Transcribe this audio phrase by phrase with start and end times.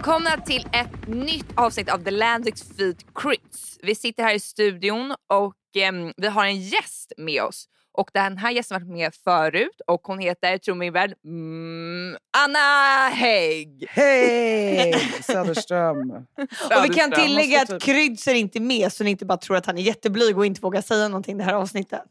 [0.00, 3.78] Välkomna till ett nytt avsnitt av The Landix Feet Crits.
[3.82, 7.68] Vi sitter här i studion och em, vi har en gäst med oss.
[7.92, 12.16] Och den här gästen har varit med förut och hon heter, tro mig väl, mm,
[12.38, 13.86] Anna Hägg.
[13.88, 16.10] Hej Söderström!
[16.10, 19.56] Och vi kan tillägga att typ- Kryds är inte med så ni inte bara tror
[19.56, 22.02] att han är jätteblyg och inte vågar säga någonting det här avsnittet.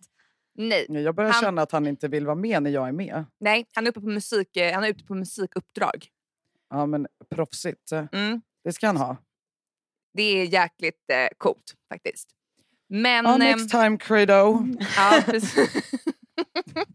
[0.57, 3.25] Nej, Jag börjar Han- känna att han inte vill vara med när jag är med.
[3.39, 6.07] nej, han är uppe på musik, eh, han är ute på musikuppdrag.
[6.69, 7.91] Ja men proffsigt.
[7.91, 8.41] Mm.
[8.63, 9.17] Det ska han ha.
[10.13, 12.29] Det är jäkligt eh, coolt faktiskt.
[12.89, 13.25] Men...
[13.25, 14.65] Ja, ehm, next time Credo.
[14.97, 15.23] ja.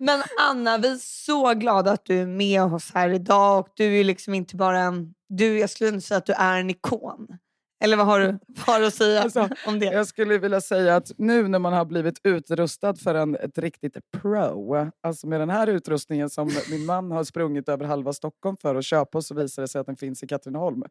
[0.00, 4.00] Men Anna, vi är så glada att du är med oss här idag och du
[4.00, 7.38] är liksom inte bara en, du, jag skulle inte säga att du är en ikon.
[7.82, 9.86] Eller vad har du, vad har du att säga Alltså, om det?
[9.86, 13.96] Jag skulle vilja säga att nu när man har blivit utrustad för en, ett riktigt
[14.10, 18.74] pro, alltså med den här utrustningen som min man har sprungit över halva Stockholm för
[18.74, 20.82] att köpa och så visar det sig att den finns i Katrineholm.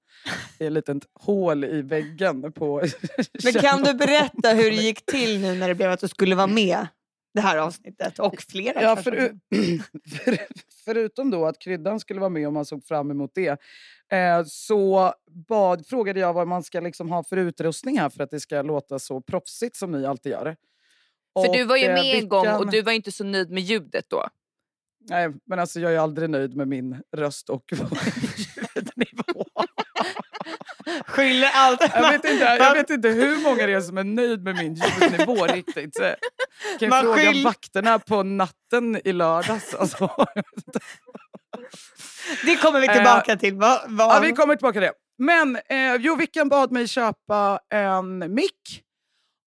[0.57, 2.83] Det är ett litet hål i väggen på
[3.43, 6.35] Men kan du berätta hur det gick till nu när det blev att du skulle
[6.35, 6.87] vara med
[7.33, 9.11] det här avsnittet och flera Ja, för,
[10.25, 10.37] för,
[10.85, 13.59] förutom då att kryddan skulle vara med och man såg fram emot det
[14.11, 15.13] eh, så
[15.49, 18.61] bad, frågade jag vad man ska liksom ha för utrustning här för att det ska
[18.61, 20.55] låta så proffsigt som ni alltid gör.
[21.45, 23.51] För du Och, var ju eh, med en gång och du var inte så nöjd
[23.51, 24.27] med ljudet då.
[25.09, 27.63] Nej, men alltså jag är aldrig nöjd med min röst och
[28.75, 29.45] ljudnivå.
[31.05, 31.81] Skyller allt.
[31.93, 34.73] Jag vet, inte, jag vet inte hur många det är som är nöjd med min
[34.75, 35.95] ljudnivå riktigt.
[35.95, 36.13] Så,
[36.79, 39.73] Kan Man jag fråga skyll- vakterna på natten i lördags?
[39.73, 40.09] Alltså.
[42.45, 43.55] Det kommer vi tillbaka till.
[43.55, 44.15] Vad, vad...
[44.15, 44.93] Ja, vi kommer tillbaka till det.
[45.17, 48.83] Men eh, Jovikan bad mig köpa en mick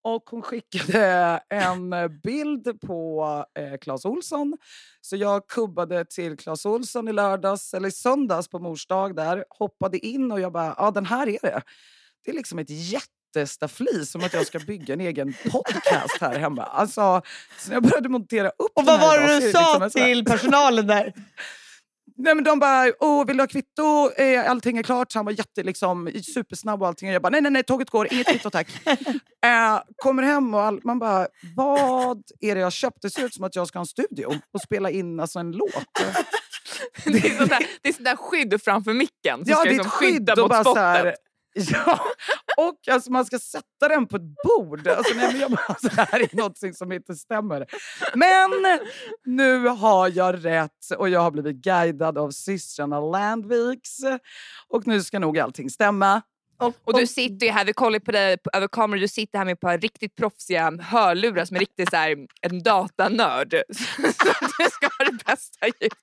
[0.05, 4.57] och hon skickade en eh, bild på eh, Clas Olsson.
[5.01, 9.45] Så jag kubbade till Clas Olsson i lördags, eller i söndags på mors dag där,
[9.51, 11.63] hoppade in och jag bara, ja den här är det.
[12.25, 16.63] Det är liksom ett jättestaffli som att jag ska bygga en egen podcast här hemma.
[16.65, 17.23] Alltså,
[17.59, 20.25] så när jag började montera upp Och vad var det du liksom sa här- till
[20.25, 21.13] personalen där?
[22.17, 24.11] Nej, men de bara, Åh, vill du ha kvitto?
[24.17, 25.13] Eh, allting är klart.
[25.13, 27.09] Så han var jätte, liksom, supersnabb och allting.
[27.09, 28.13] Jag bara, nej, nej, nej, tåget går.
[28.13, 28.69] Inget kvitto tack.
[29.47, 31.27] eh, kommer hem och all, man bara,
[31.57, 33.03] vad är det jag köpt?
[33.03, 35.53] Det ser ut som att jag ska ha en studio och spela in alltså, en
[35.53, 35.71] låt.
[37.05, 39.71] Det är sånt där, det är sånt där skydd framför micken som ja, ska det
[39.71, 41.15] är liksom skydda mot spottet.
[41.71, 42.01] Ja,
[42.57, 44.89] och alltså, man ska sätta den på ett bord.
[44.89, 47.67] Alltså, nej, men jag bara, alltså, det här är något som inte stämmer.
[48.15, 48.51] Men
[49.25, 53.99] nu har jag rätt och jag har blivit guidad av systrarna Landviks.
[54.69, 56.23] Och nu ska nog allting stämma.
[56.85, 59.53] Och du sitter ju här, vi kollar på dig över kameran, du sitter här med
[59.53, 63.55] ett par riktigt proffsiga hörlurar som är riktigt så här, en datanörd.
[63.73, 65.97] Så du ska ha det bästa ljudet.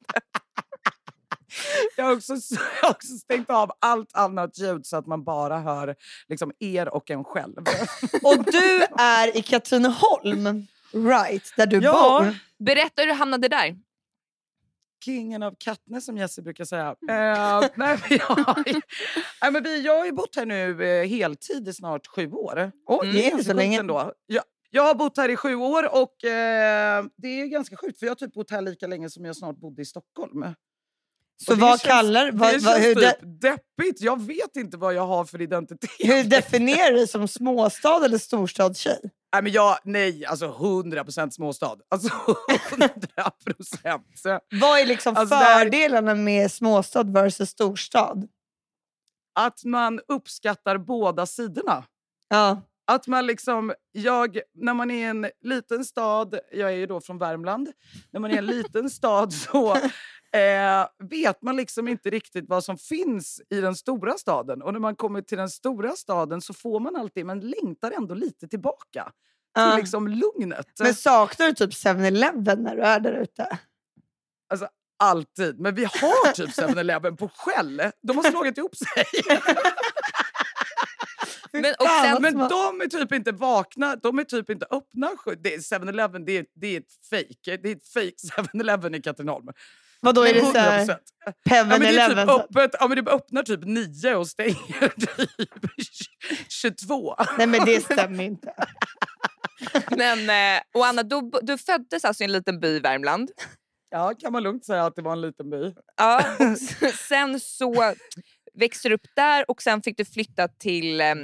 [1.96, 2.34] Jag har, också,
[2.82, 5.96] jag har också stängt av allt annat ljud så att man bara hör
[6.28, 7.56] liksom, er och en själv.
[8.24, 11.54] Och du är i Katrineholm, right?
[11.58, 12.20] Där du Ja.
[12.24, 12.36] bor.
[12.66, 13.76] Berätta hur du hamnade där.
[15.06, 16.88] Kingen av Katne som Jesse brukar säga.
[16.90, 18.46] Eh, nej, men jag,
[19.42, 22.72] nej, men vi, jag har ju bott här nu eh, heltid i snart sju år.
[22.88, 23.80] Oj, Mm, det är inte så länge.
[23.80, 24.14] Ändå.
[24.28, 28.06] Jag, jag har bott här i sju år och eh, det är ganska sjukt för
[28.06, 30.46] jag har typ bott här lika länge som jag snart bodde i Stockholm.
[31.38, 32.26] Så det vad känns- kallar...
[32.26, 34.02] det Vad, känns vad, hur, typ de, deppigt.
[34.02, 35.90] Jag vet inte vad jag har för identitet.
[36.00, 39.00] hur definierar du dig som småstad eller storstadstjej?
[39.34, 41.76] Nej, men jag, nej, alltså 100% småstad.
[41.90, 42.10] Alltså
[42.72, 44.40] 100%.
[44.62, 48.28] Vad är liksom Alltså, det fördelarna med småstad versus storstad?
[49.40, 51.84] Att man uppskattar båda sidorna.
[52.30, 52.62] Ja.
[52.88, 57.02] Att man liksom, jag, när man är i en liten stad, jag är ju då
[57.02, 57.70] från Värmland,
[58.12, 59.78] när man är i en liten stad så
[60.36, 64.62] eh, vet man liksom inte riktigt vad som finns i den stora staden.
[64.62, 68.16] Och när man kommer till den stora staden så får man alltid, man längtar ändå
[68.16, 69.04] lite tillbaka
[69.56, 69.76] till Ja.
[69.78, 70.68] liksom lugnet.
[70.80, 73.60] Men saknar du typ 7-Eleven när du är där ute?
[74.50, 74.68] Alltså,
[75.00, 75.60] alltid.
[75.60, 77.82] Men vi har typ 7-Eleven på skäll.
[78.02, 79.06] De har slagit ihop sig.
[81.54, 85.10] Men, och sen, Men de är typ inte vakna, de är typ inte öppna.
[85.26, 87.58] sju- Det är 7-Eleven, det är, det är ett fake.
[87.64, 89.48] Det är ett fake 7-Eleven i Katrineholm.
[90.02, 90.52] Vadå, är det 100%.
[90.52, 92.28] såhär Ja, men det är Peven-Eleven?
[92.28, 94.88] typ öppet, ja, men det öppnar typ 9 och stänger
[95.18, 95.30] typ
[96.50, 97.16] 22.
[97.38, 98.54] Nej men det stämmer inte.
[99.98, 103.32] men, eh, och Anna, du, du föddes alltså i en liten by i Värmland.
[103.90, 105.74] Ja, kan man lugnt säga att det var en liten by.
[105.98, 106.24] Ja,
[107.08, 107.94] sen så
[108.54, 111.16] växte du upp där och sen fick du flytta till eh,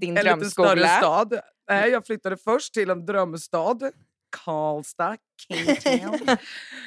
[0.00, 0.96] din En lite större drömskola.
[0.98, 1.40] stad.
[1.70, 3.90] Nej, jag flyttade först till en drömstad.
[4.30, 5.16] Karlstad,
[5.48, 6.18] King Town.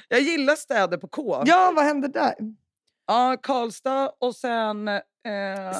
[0.09, 1.43] Jag gillar städer på K.
[1.45, 2.33] Ja, vad hände där?
[3.07, 4.87] Ja, Karlstad och sen...
[4.87, 5.01] Eh,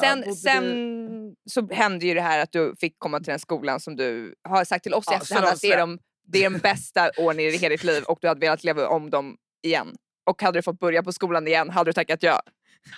[0.01, 3.95] Sen, sen så hände ju det här att du fick komma till den skolan som
[3.95, 6.45] du har sagt till oss i Ja, efterhand så att det är, de- de, det
[6.45, 9.37] är de bästa åren i hela ditt liv och du hade velat leva om dem
[9.63, 9.95] igen.
[10.25, 12.41] Och hade du fått börja på skolan igen hade du tackat ja.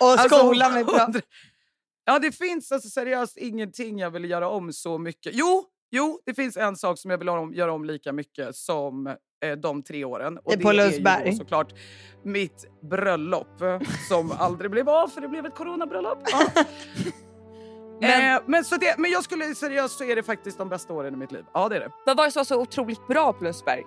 [0.00, 1.12] Och Alltså, skolan är bra.
[2.04, 5.32] Ja, det finns alltså seriöst ingenting jag vill göra om så mycket.
[5.34, 9.06] Jo, jo, det finns en sak som jag vill om, göra om lika mycket som
[9.44, 10.38] eh, de tre åren.
[10.38, 11.74] Och Det på är ju då såklart
[12.22, 16.18] mitt bröllop eh, som aldrig blev av för det blev ett coronabröllop.
[16.32, 16.62] Ja.
[18.00, 20.92] Men- eh, men, så det, men jag skulle seriöst så är det faktiskt de bästa
[20.92, 21.44] åren i mitt liv.
[21.54, 21.90] Ja, det är det.
[22.06, 23.82] Vad var det som var så otroligt bra på Lundsberg?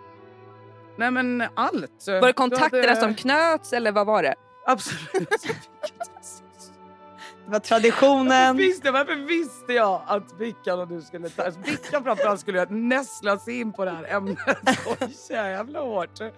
[0.97, 2.07] Nej men allt.
[2.07, 4.35] Var det kontakterna som knöts eller vad var det?
[4.65, 5.29] Absolut.
[7.49, 8.57] Det var traditionen.
[8.57, 11.43] Visste, varför visste jag att Vickan och du skulle ta...
[11.43, 14.37] Alltså, Vickan framförallt skulle jag näsla sig in på det här ämnet
[15.15, 16.21] så jävla hårt.
[16.21, 16.29] Eh,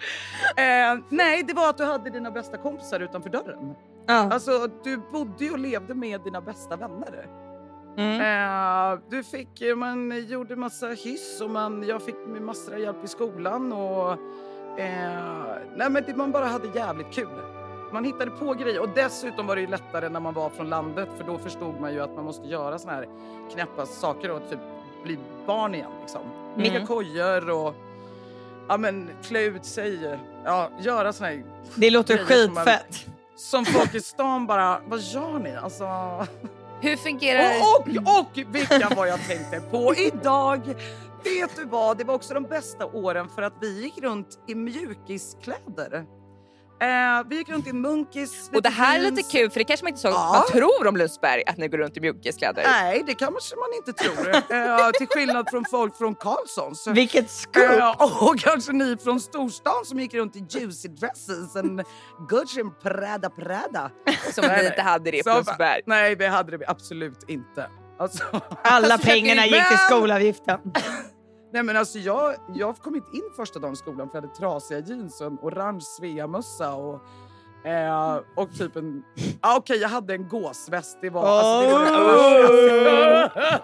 [1.10, 3.76] nej, det var att du hade dina bästa kompisar utanför dörren.
[4.08, 4.14] Ja.
[4.14, 7.28] Alltså, du bodde och levde med dina bästa vänner.
[7.98, 8.22] Mm.
[8.22, 13.08] Eh, du fick, man gjorde massa hyss och man, jag fick massor av hjälp i
[13.08, 13.74] skolan.
[13.74, 14.12] Och,
[14.80, 17.61] eh, nej, men det, man bara hade jävligt kul.
[17.94, 21.10] Man hittade på grejer och dessutom var det ju lättare när man var från landet
[21.18, 23.08] för då förstod man ju att man måste göra såna här
[23.54, 24.60] knäppa saker och typ
[25.04, 25.92] bli barn igen.
[26.02, 26.22] Liksom.
[26.56, 26.88] Micka Mm.
[26.88, 27.76] kojor och
[28.68, 30.18] ja, men, klä ut sig.
[30.46, 31.44] Ja, göra såna här
[31.76, 33.06] Det låter grejer som skitfett.
[33.36, 35.56] som folk i stan bara, vad gör ni?
[35.56, 35.86] Alltså...
[36.82, 40.62] Hur fungerar Och, och, och vilka var jag tänkte på idag?
[41.24, 44.56] Vet du vad, det var också de bästa åren för att vi gick runt i
[44.56, 46.06] mjukiskläder.
[46.82, 46.88] Eh,
[47.30, 49.90] vi gick runt i munkis, Och det här är lite kul för det kanske man
[49.90, 50.32] inte så Ja.
[50.34, 52.64] man tror om Lundsberg att ni går runt i mjukiskläder.
[52.68, 54.36] Nej, det kanske man inte tror.
[54.36, 56.88] Eh, till skillnad från folk från Carlssons.
[56.88, 57.64] Vilket scoop.
[57.80, 61.82] Eh, och kanske ni från storstan som gick runt i juicy dresses and
[62.30, 63.92] Gucci and Prada Prada.
[64.34, 64.66] Som nej.
[64.66, 65.82] inte hade det på Lundsberg.
[65.86, 67.70] Nej, det hade vi absolut inte.
[68.00, 68.24] Alltså,
[68.64, 70.60] Alla alltså, pengarna gick till skolavgiften.
[71.54, 74.36] Nej men alltså jag, jag kom inte in första dagen i skolan för jag hade
[74.36, 77.02] trasiga jeans och en orange Svea-mössa och,
[77.68, 79.04] eh, och typ en...
[79.42, 80.98] Ah, Okej, jag hade en gåsväst.
[81.02, 81.26] Det var...
[81.26, 83.62] Alltså, det var.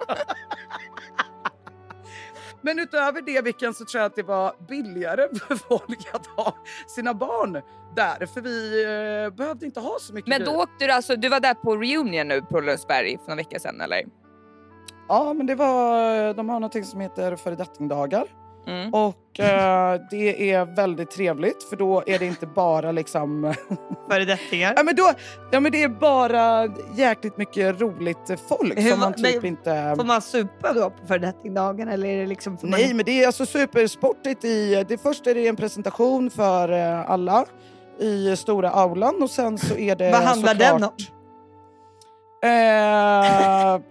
[2.61, 6.55] Men utöver det Vicken, så tror jag att det var billigare för folk att ha
[6.87, 7.61] sina barn
[7.95, 8.25] där.
[8.25, 11.39] För vi eh, behövde inte ha så mycket Men då åkte du alltså, du var
[11.39, 14.03] där på reunion nu på Lundsberg för några veckor sedan eller?
[15.09, 16.33] Ja, men det var...
[16.33, 18.27] De har någonting som heter föredettingdagar.
[18.67, 18.93] Mm.
[18.93, 23.53] Och eh, det är väldigt trevligt för då är det inte bara liksom...
[24.09, 24.73] Föredettingar.
[24.77, 25.11] ja, men då,
[25.51, 29.93] ja men det är bara jäkligt mycket roligt folk Hur som man typ men- inte...
[29.97, 32.57] Får man supa då på föredettingdagen eller är det liksom...
[32.61, 32.97] Nej man...
[32.97, 34.85] men det är alltså supersportigt i...
[34.87, 37.45] Det först är det en presentation för eh, alla
[37.99, 40.91] i stora aulan och sen så är det Vad handlar den om?
[42.43, 43.81] Eh,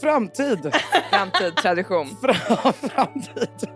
[0.00, 0.72] framtid.
[1.10, 2.16] Framtid, tradition.
[2.20, 3.68] Fram, framtid.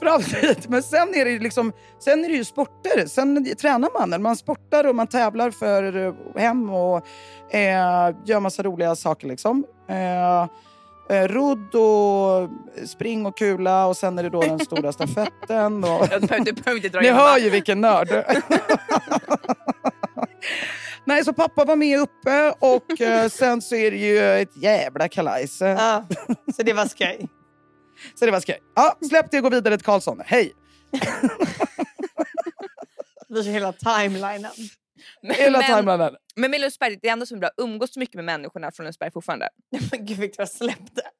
[0.00, 0.66] Framtid.
[0.68, 3.06] Men sen är det liksom, sen är det ju sporter.
[3.06, 4.22] Sen tränar man.
[4.22, 6.96] Man sportar och man tävlar för eh, hem och
[7.54, 9.28] eh, gör massa roliga saker.
[9.28, 9.64] Liksom.
[9.88, 10.42] Eh,
[11.16, 12.50] eh, rodd och
[12.88, 15.84] spring och kula och sen är det då den stora stafetten.
[15.84, 16.08] Och...
[16.44, 18.08] Du behöver inte dra Ni hör ju vilken nörd.
[21.08, 25.08] Nej, så pappa var med uppe och eh, sen så är det ju ett jävla
[25.08, 25.60] kalajs.
[25.60, 26.06] Ja,
[26.56, 27.28] så det var skoj.
[28.14, 28.58] Så det var skoj.
[28.74, 30.22] Ja, släpp det och gå vidare till Karlsson.
[30.26, 30.52] Hej!
[33.28, 34.50] Det är hela timelinen.
[35.22, 36.16] Hela men, timelinen.
[36.36, 38.84] men med Lundsberg, det är ändå som är bra, umgås så mycket med människorna från
[38.84, 39.48] Lundsberg fortfarande.
[39.90, 41.10] Men gud Victoria, släpp det.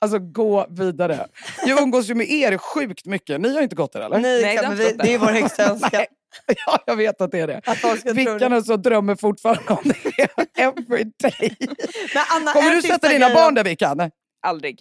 [0.00, 1.26] Alltså gå vidare.
[1.66, 3.40] Jag umgås ju med er sjukt mycket.
[3.40, 4.18] Ni har inte gått där eller?
[4.18, 6.06] Nej, Nej, det vi, det är vår högsta önskan.
[6.66, 8.12] Ja, jag vet att det är det.
[8.12, 10.28] Vickarna så drömmer fortfarande om det
[10.62, 11.56] every day.
[12.14, 14.10] Men Anna, Kommer du sätta dina barn där Vickan?
[14.46, 14.80] Aldrig.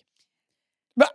[0.96, 1.08] Men,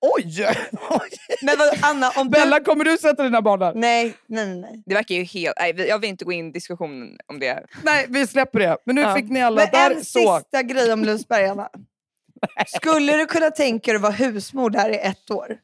[0.00, 0.46] Oj!
[0.90, 1.10] oj.
[1.42, 2.64] Men vad, Anna, om Bella, du...
[2.64, 3.72] kommer du sätta dina barn där?
[3.74, 4.82] Nej, nej, nej.
[4.86, 5.54] Det verkar ju helt...
[5.58, 7.64] Nej, jag vill inte gå in i diskussion om det.
[7.82, 8.76] Nej, vi släpper det.
[8.86, 9.14] Men nu Ja.
[9.14, 9.90] fick ni alla Men där.
[9.90, 10.38] en Så.
[10.38, 11.68] sista grej om Lundsberg, Anna.
[12.66, 15.56] Skulle du kunna tänka dig att vara husmor där i ett år?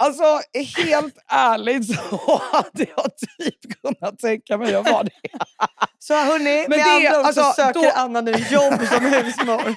[0.00, 0.40] Alltså
[0.76, 5.10] helt ärligt så hade jag typ kunnat tänka mig att vara det.
[5.98, 9.04] Så hörni, Men med det- andra ord så alltså, söker då- Anna nu jobb som
[9.12, 9.74] husmor.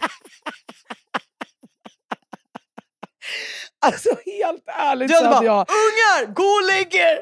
[3.86, 5.68] Alltså helt ärligt Du så hade hade bara, jag...
[5.70, 7.20] ungar, gå och lägg er!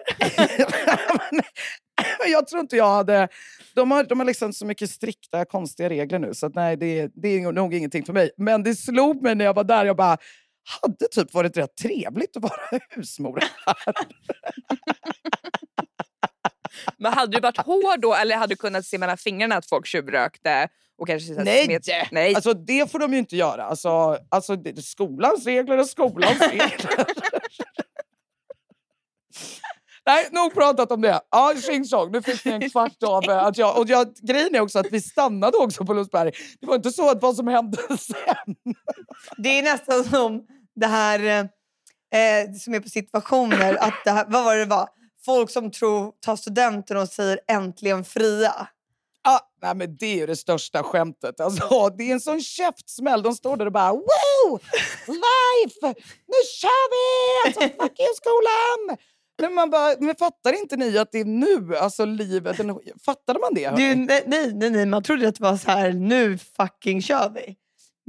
[2.27, 3.27] Jag tror inte jag hade...
[3.75, 7.11] De har, de har liksom så mycket strikta, konstiga regler nu så att nej, det,
[7.13, 8.31] det är nog ingenting för mig.
[8.37, 10.17] Men det slog mig när jag var där, jag bara
[10.81, 12.53] hade typ varit rätt trevligt att vara
[12.89, 13.93] husmor här.
[16.97, 19.87] Men hade du varit hård då eller hade du kunnat se mellan fingrarna att folk
[19.87, 20.67] tjuvrökte?
[20.97, 21.65] Och kanske Nej!
[21.65, 22.35] smet- Nej.
[22.35, 23.63] Alltså det får de ju inte göra.
[23.63, 27.05] Alltså, alltså det, skolans regler är skolans regler.
[30.05, 31.21] Nej, nog pratat om det.
[31.31, 33.77] Ja, tjing tjong, nu fick ni en kvart av eh, att jag...
[33.77, 36.31] Och jag, grejen är också att vi stannade också på Lundsberg.
[36.61, 38.55] Det var inte så att vad som hände sen.
[39.37, 41.49] Det är nästan som det här
[42.13, 43.75] eh, som är på situationer.
[43.75, 44.89] Att det här, vad var det var?
[45.25, 48.67] Folk som tror, tar studenten och säger äntligen fria.
[49.23, 51.39] Ah, nej, men det är ju det största skämtet.
[51.39, 53.21] Alltså, det är en sån käftsmäll.
[53.21, 54.59] De står där och bara wow!
[55.07, 56.01] Life!
[56.27, 57.47] Nu kör vi!
[57.47, 58.97] Alltså, fuck you skolan!
[59.41, 62.57] Men man bara, men fattar inte ni att det är nu, alltså livet,
[63.05, 63.71] fattade man det?
[63.71, 67.55] Nej, nej, nej, nej, man trodde att det var så här, nu fucking kör vi.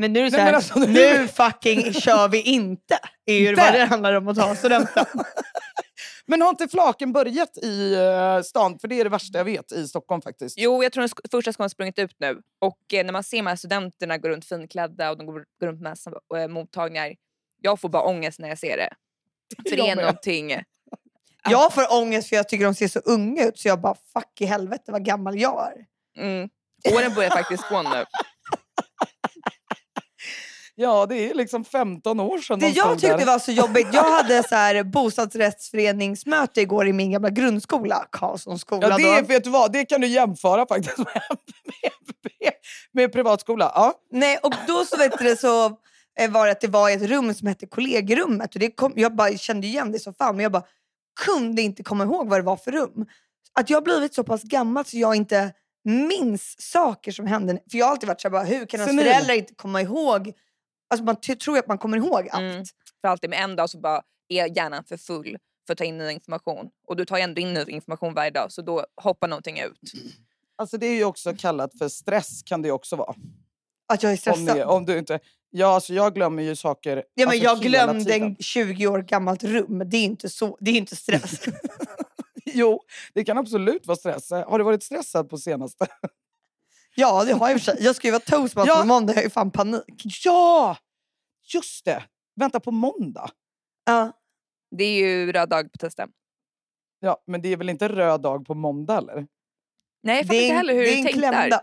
[0.00, 2.98] Men nu är det så Nej, här, men alltså, nu- nu fucking kör vi inte.
[3.26, 5.06] är ju vad det handlar om att ta studenten.
[6.26, 8.78] Men har inte flaken börjat i uh, stan?
[8.78, 10.58] För det är det värsta jag vet i Stockholm faktiskt.
[10.58, 12.40] Jo, jag tror den första skolan har sprungit ut nu.
[12.58, 15.66] Och eh, när man ser de här studenterna gå runt finklädda och de går, går
[15.66, 15.96] runt med
[16.36, 17.14] eh, mottagningar.
[17.62, 18.94] Jag får bara ångest när jag ser det.
[19.70, 20.62] För det är någonting...
[21.48, 24.40] Jag får ångest för jag tycker de ser så unga ut så jag bara fuck
[24.40, 25.86] i helvete vad gammal jag är.
[26.24, 26.48] Mm.
[26.94, 28.04] Åren börjar faktiskt gå nu.
[30.82, 33.26] Ja, det är liksom 15 år sedan Det de jag tyckte där.
[33.26, 38.88] var så jobbigt, jag hade så här bostadsrättsföreningsmöte igår i min gamla grundskola, Karlssons skola.
[38.88, 41.06] Ja, det, är- vet du vad, det kan du jämföra faktiskt med,
[41.64, 41.92] med,
[42.40, 42.52] med,
[42.92, 43.72] med privatskola.
[43.74, 43.94] Ja.
[44.12, 45.66] Nej, och då så vet du, så
[46.20, 48.54] eh, var det att det var ett rum som hette kollegrummet.
[48.54, 50.64] Och det kom, jag bara kände igen det så fan, men jag bara
[51.20, 53.06] kunde inte komma ihåg vad det var för rum.
[53.54, 55.52] Att jag har blivit så pass gammal så jag inte
[55.84, 57.58] minns saker som hände.
[57.70, 60.32] För jag har alltid varit så här, bara, hur kan ens föräldrar inte komma ihåg?
[60.90, 62.42] Alltså man tror att man kommer ihåg allt.
[62.42, 62.64] Mm.
[63.00, 65.98] För alltid, men en dag så bara är hjärnan för full för att ta in
[65.98, 66.70] ny information.
[66.86, 69.92] Och du tar ändå in ny information varje dag så då hoppar någonting ut.
[70.56, 73.14] Alltså det är ju också kallat för stress kan det också vara.
[73.92, 74.56] Att jag är Om, stressad.
[74.56, 75.20] det, om du inte...
[75.50, 79.44] Ja, alltså jag glömmer ju saker Ja, men alltså, jag glömde en 20 år gammalt
[79.44, 79.82] rum.
[79.86, 81.40] Det är inte, så, det är inte stress.
[82.54, 82.82] Jo,
[83.14, 84.30] det kan absolut vara stress.
[84.30, 85.86] Har du varit stressad på senaste?
[86.94, 87.84] Ja, det har jag i och för sig.
[87.84, 88.80] Jag ska ju vara toastmaster Ja.
[88.80, 89.12] på måndag.
[89.12, 89.84] Jag har ju fan panik.
[90.24, 90.76] Ja!
[91.54, 92.04] Just det!
[92.36, 93.30] Vänta på måndag.
[93.86, 94.12] Ja.
[94.76, 96.10] Det är ju röd dag på testen.
[97.00, 99.26] Ja, men det är väl inte röd dag på måndag eller?
[100.02, 101.40] Nej, jag fattar inte heller hur det är du en tänkt klämda.
[101.48, 101.60] där.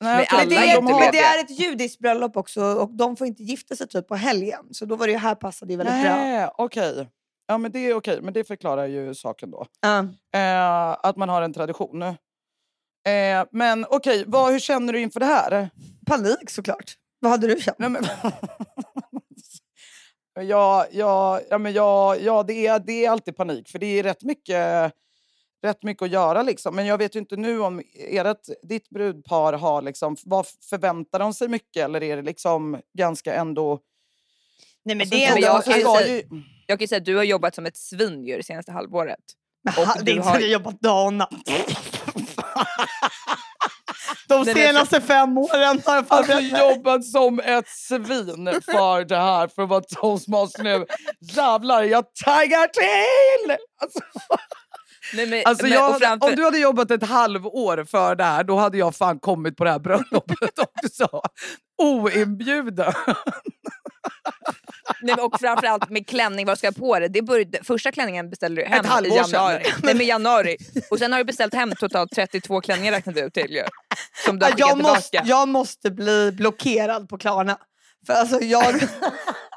[0.00, 2.90] Nej, Men Men det, är, inte men vet det är ett judiskt bröllop också och
[2.96, 4.68] de får inte gifta sig typ på helgen.
[4.74, 6.16] Så då var det ju här passade det väldigt bra.
[6.16, 7.08] Nej, okej.
[7.46, 8.22] Ja, men det är okej.
[8.22, 9.66] Men det förklarar ju saken då.
[9.80, 9.98] Ja.
[10.38, 12.02] Eh, att man har en tradition.
[13.04, 15.70] Eh, men okej, vad hur känner du inför det här?
[16.06, 16.94] Panik såklart.
[17.18, 17.78] Vad hade du känt?
[17.78, 18.04] Nej, men...
[20.48, 23.68] ja, ja, ja, men ja, ja det, är, det är alltid panik.
[23.68, 24.92] För det är rätt mycket,
[25.64, 26.42] rätt mycket att göra.
[26.42, 26.76] Liksom.
[26.76, 29.82] Men jag vet ju inte nu om ert, ditt brudpar har...
[29.82, 31.84] Liksom, vad förväntar de sig mycket?
[31.84, 33.80] Eller är det liksom ganska ändå...
[34.84, 35.40] Nej men Alltså, det ändå...
[35.46, 37.76] jag kan ju säga- ju- Jag kan ju säga att du har jobbat som ett
[37.76, 39.18] svin ju det senaste halvåret.
[39.78, 41.30] Och det är inte har- så att jag jobbat dag och natt.
[44.28, 49.62] De senaste fem åren har jag Alltså jobbat som ett svin för det här, för
[49.62, 50.86] att vara toastmaster nu.
[51.20, 53.56] Jävlar, jag taggar till!
[53.82, 53.98] Alltså,
[55.14, 58.44] Nej, men, alltså men, jag, framför, Om du hade jobbat ett halvår för det här,
[58.44, 61.22] då hade jag fan kommit på det här bröllopet också.
[61.82, 62.92] Oinbjuden.
[65.02, 67.08] Nej, och framförallt med klänning, vad ska jag på dig?
[67.08, 69.62] Det började, första klänningen beställde du hem i januari.
[69.82, 70.56] Nej, men januari.
[70.90, 73.62] Och sen har du beställt hem totalt 32 klänningar räknat ut till ju.
[74.24, 77.58] Som du har Ja, jag, måste, jag måste bli blockerad på Klarna.
[78.06, 78.74] För alltså jag,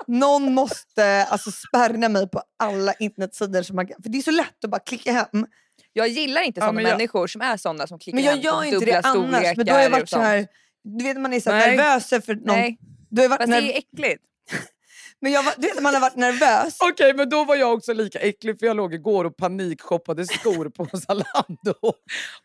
[0.08, 3.62] någon måste alltså spärra mig på alla internetsidor.
[3.64, 5.46] Som man, för det är så lätt att bara klicka hem.
[5.94, 8.32] Jag gillar inte Ja, sådana men jag- människor som är sådana som klickar Men jag
[8.32, 9.58] hem gör inte det annars.
[9.58, 10.48] Men då har jag varit så här,
[10.84, 12.56] du vet man är så nervös för någon.
[12.58, 12.78] Nej,
[13.10, 14.24] Du har varit fast det är äckligt
[15.26, 16.78] men jag, var- du vet man har varit nervös.
[16.80, 20.70] Okej, men då var jag också lika äcklig för jag låg igår och panikshoppade skor
[20.70, 21.74] på Zalando.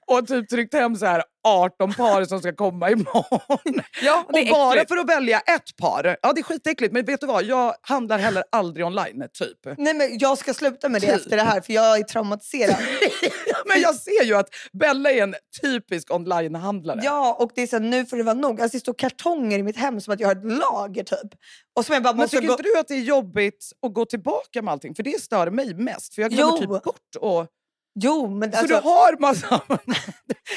[0.06, 3.82] Och typ tryckt hem så här 18 par som ska komma imorgon.
[4.02, 4.88] Ja, Och bara äckligt.
[4.88, 6.16] för att välja ett par.
[6.22, 6.92] Ja, det är skitäckligt.
[6.92, 7.44] Men vet du vad?
[7.44, 9.78] Jag handlar heller aldrig online, typ.
[9.78, 11.16] Nej, men jag ska sluta med det Typ.
[11.16, 12.76] efter det här för jag är traumatiserad.
[13.66, 17.00] Men jag ser ju att Bella är en typisk onlinehandlare.
[17.02, 18.60] Ja, och det är så här, nu får det vara nog.
[18.60, 21.30] Alltså, det står kartonger i mitt hem som att jag har ett lager typ.
[21.76, 22.52] Och som jag bara Men måste tycker gå...
[22.52, 24.94] inte du att det är jobbigt att gå tillbaka med allting?
[24.94, 26.14] För det stör mig mest.
[26.14, 26.58] För jag glömmer Jo.
[26.58, 27.16] typ bort.
[27.20, 27.46] Och,
[27.94, 29.78] Jo, men så alltså, du har massa, så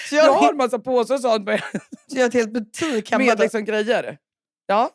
[0.09, 1.61] du jag, har massa påsar och sånt med,
[2.07, 3.25] så jag har ett helt butik hemma.
[3.25, 4.17] med liksom grejer?
[4.65, 4.89] Ja.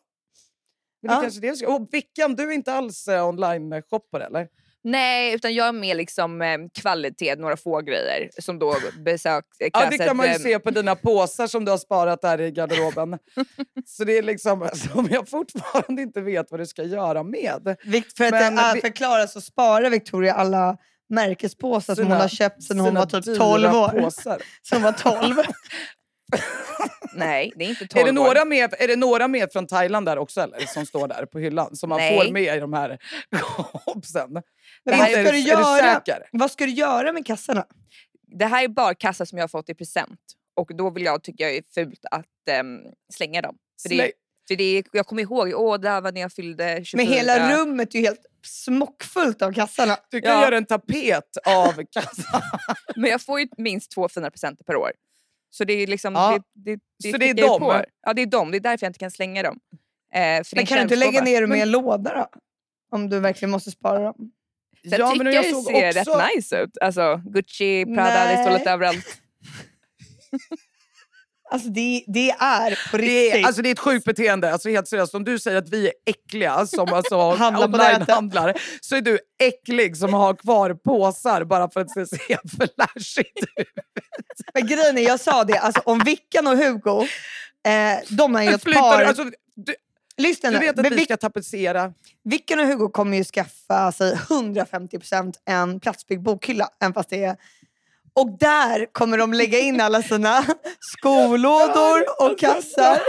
[1.02, 1.20] Men det Ja.
[1.22, 1.68] kanske det du ska.
[1.74, 4.48] Och Vickan, du är inte alls eh, online-shoppare eller?
[4.84, 9.70] Nej, utan jag är mer liksom eh, kvalitet, några få grejer som då besök, Ja,
[9.80, 12.40] krävs det kan man ju eh, se på dina påsar som du har sparat där
[12.40, 13.18] i garderoben.
[13.86, 17.76] Så det är liksom som jag fortfarande inte vet vad du ska göra med.
[17.84, 20.76] Vikt- För att Men vi- förklara så sparar Victoria alla
[21.08, 23.88] märkespåsar som hon har köpt sedan hon var typ dyra 12 år.
[23.88, 24.42] Påsar.
[24.62, 25.36] Som var 12.
[27.14, 30.06] Nej, det är inte 12 Är det, några med, är det några med från Thailand
[30.06, 31.76] där också eller, som står där på hyllan?
[31.76, 32.26] Som man Nej.
[32.26, 32.88] får med i de här
[34.86, 36.28] Eller vad är ska, du- göra, säker?
[36.32, 37.66] vad ska du göra med kassarna?
[38.38, 40.20] Det här är bara kassar som jag har fått i present.
[40.56, 42.78] Och då vill jag, tycker jag är fult att ehm,
[43.14, 43.56] slänga dem.
[43.82, 44.10] För det, Släng-
[44.48, 47.04] för det, är- jag kommer ihåg, åh det här var när jag fyllde 24.
[47.04, 49.96] Men hela rummet är ju helt smockfullt av kassarna.
[50.10, 50.42] Du kan Ja.
[50.42, 52.42] göra en tapet av kassan.
[52.96, 54.92] Men jag får ju minst två fina presenter per år.
[55.50, 56.14] Så det är liksom...
[56.14, 56.38] Ja.
[56.54, 57.60] Det, det, det Så det är dem?
[57.60, 57.84] på.
[58.06, 58.50] Ja, det är dem.
[58.50, 59.58] Det är därför jag inte kan slänga dem.
[60.14, 62.28] Eh, det Men en kan du inte lägga ner dem i en låda då?
[62.96, 64.14] Om du verkligen måste spara dem.
[64.88, 66.78] Så jag tycker jag det såg ser också- rätt nice ut.
[66.80, 68.58] Alltså Gucci, Prada, det står Nej.
[68.58, 69.06] lite överallt.
[71.50, 73.34] Alltså det, det är på Det riktigt.
[73.34, 74.52] är, alltså det är ett sjukt beteende.
[74.52, 77.16] Alltså helt seriöst, om du säger att vi är äckliga som alltså
[77.64, 82.38] onlinehandlare så är du äcklig som har kvar påsar bara för att det ska se
[82.76, 83.68] flashigt ut.
[84.68, 87.00] Grejen är, jag sa det, alltså, om Vickan och Hugo,
[87.66, 89.04] eh, de är ju ett Flyttar, par.
[89.04, 89.24] alltså,
[89.56, 89.74] du,
[90.16, 91.92] Lyssna du vet att vi ska tapetsera.
[92.24, 96.68] Vickan och Hugo kommer ju skaffa sig 150% en platsbyggd bokhylla.
[96.80, 97.36] Även fast det är...
[98.20, 100.44] Och där kommer de lägga in alla sina
[100.80, 103.00] skolådor och kassar.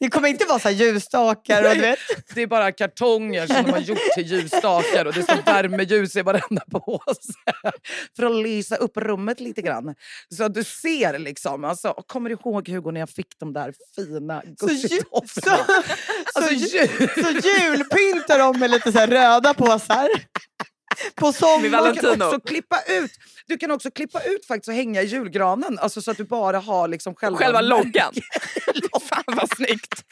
[0.00, 1.98] Det kommer inte vara så här ljusstakar och du vet.
[2.34, 6.22] Det är bara kartonger som de har gjort till ljusstakar och det står värmeljus i
[6.22, 7.32] varenda påse.
[8.16, 9.94] För att lysa upp rummet lite grann.
[10.36, 11.64] Så du ser liksom.
[11.64, 15.64] Alltså, kommer du ihåg Hugo när jag fick de där fina Så, ju, Gucci-tofflorna?
[16.34, 16.88] så, Alltså, så, jul.
[17.14, 20.08] så julpyntar de med lite så röda påsar.
[21.14, 21.96] På Med Du sommaren.
[21.96, 23.10] kan också klippa ut
[23.46, 25.78] Du kan också klippa ut faktiskt och hänga i julgranen.
[25.78, 28.14] Alltså så att du bara har liksom själva, Själva loggan.
[29.08, 30.02] Fan vad snyggt.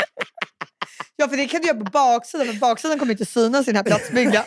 [1.16, 3.76] Ja, för det kan du göra på baksidan, men baksidan kommer inte synas i den
[3.76, 4.44] här platsbyggda.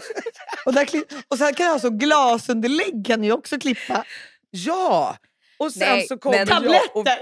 [0.66, 0.88] och, där,
[1.28, 4.04] och sen kan du ha så glasunderlägg kan du också klippa.
[4.50, 5.16] Ja!
[5.58, 7.18] Och sen Nej, så kommer jag och Tabletter.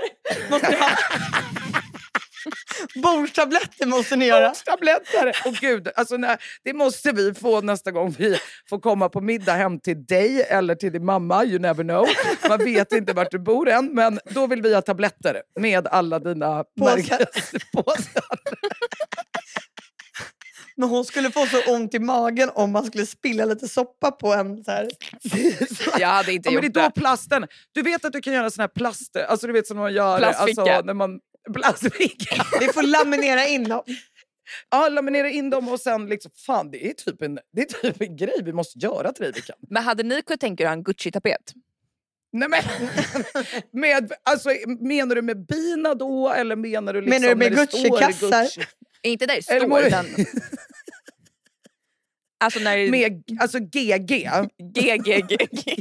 [3.02, 4.50] Bordstabletter måste ni göra.
[4.50, 5.36] tabletter.
[5.46, 9.52] Och gud, alltså, nej, det måste vi få nästa gång vi får komma på middag
[9.52, 11.44] hem till dig eller till din mamma.
[11.44, 12.06] You never know.
[12.48, 13.94] Man vet inte vart du bor än.
[13.94, 17.26] Men då vill vi ha tabletter med alla dina Påsar.
[20.76, 24.34] Men hon skulle få så ont i magen om man skulle spilla lite soppa på
[24.34, 24.64] en.
[24.64, 24.88] Så här.
[26.00, 27.46] Jag hade inte Ja, men gjort det är då plasten.
[27.72, 30.18] Du vet att du kan göra sån här plast, alltså du vet som man gör
[30.18, 30.62] Plastficka.
[30.62, 31.20] alltså, när man
[31.52, 32.44] plastficka.
[32.60, 33.82] Vi får laminera in dem.
[34.70, 38.00] Ja, laminera in dem och sen liksom, fan det är typ en, det är typ
[38.02, 39.56] en grej vi måste göra till dig Vickan.
[39.70, 41.52] Men hade ni kunnat tänka er att ha en Gucci-tapet?
[42.32, 42.62] Nej, men,
[43.80, 44.48] med, alltså,
[44.80, 48.44] menar du med bina då eller menar du liksom Menar du med det står Gucci-kassar?
[48.44, 48.60] Gucci?
[49.02, 50.06] Inte där det står utan...
[52.40, 52.90] Alltså när...
[52.90, 54.30] Med, alltså GG.
[54.74, 55.36] GGG.
[55.38, 55.72] Vet du,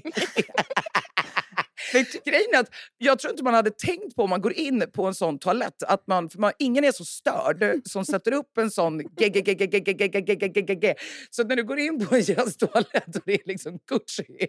[2.26, 5.06] Grejen är att jag tror inte man hade tänkt på om man går in på
[5.06, 8.72] en sån toalett att man, för man, ingen är så störd som sätter upp en
[8.72, 10.96] sån ge
[11.30, 14.48] Så när du går in på en jazztoalett och det är liksom Gucci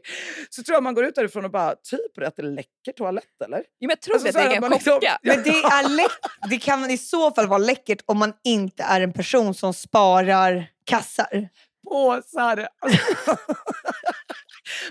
[0.51, 3.64] så tror jag man går ut därifrån och bara typ rätt läcker toalett eller?
[3.81, 6.11] Jo, jag tror alltså, det, det kan liksom, Men det, är läck,
[6.51, 10.67] det kan i så fall vara läckert om man inte är en person som sparar
[10.85, 11.49] kassar.
[11.88, 12.69] Påsar!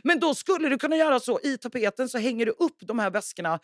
[0.03, 3.09] Men då skulle du kunna göra så, i tapeten så hänger du upp de här
[3.09, 3.59] väskorna,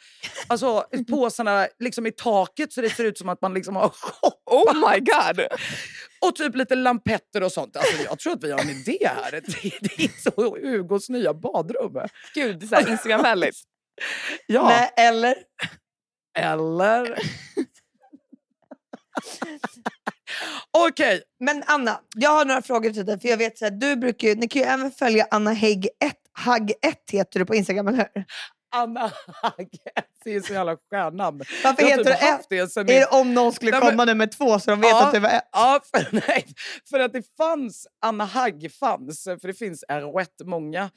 [0.48, 3.94] alltså påsarna liksom i taket så det ser ut som att man liksom har.
[4.46, 5.48] Oh my god!
[6.22, 7.76] Och typ lite lampetter och sånt.
[7.78, 9.32] Alltså, jag tror att vi har en idé här.
[9.32, 9.42] Det
[9.82, 12.08] det är så Hugos nya badrum.
[12.34, 13.58] Gud, det är så Instagram-vänligt.
[14.48, 15.36] Ja, Nej, eller?
[16.38, 17.18] eller?
[20.78, 23.20] Okej, Men Anna, jag har några frågor till dig.
[23.20, 25.86] För jag vet så här, du brukar ju, ni kan ju även följa Anna Hägg
[26.06, 26.14] 1.
[26.34, 28.26] Hagg 1 heter du på Instagram, eller hur?
[28.76, 29.70] Anna Hagg.
[30.24, 31.42] Det är så jävla stjärnnamn.
[31.64, 32.32] Varför Jag heter typ du 1?
[32.32, 34.82] haft det sen Är det om någon skulle Nej, men- komma nummer två så de
[34.82, 35.06] vet Ja.
[35.08, 35.50] att det var ett?
[35.52, 36.46] Ja, för, nej,
[36.90, 40.90] för att det fanns, Anna Hagg fanns, för det finns rätt många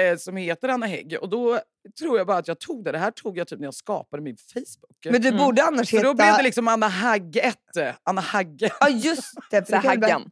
[0.00, 1.16] eh, som heter Anna Hägg.
[1.20, 1.60] Och då
[1.98, 2.92] tror jag bara att jag tog det.
[2.92, 5.04] Det här tog jag typ när jag skapade min Facebook.
[5.04, 5.38] Men du Mm.
[5.38, 6.08] borde annars så heta...
[6.08, 7.56] då blev det liksom Anna Hagg 1.
[8.04, 8.70] Anna Hagge.
[8.80, 9.68] Ja, just det.
[9.68, 10.30] För Haggan.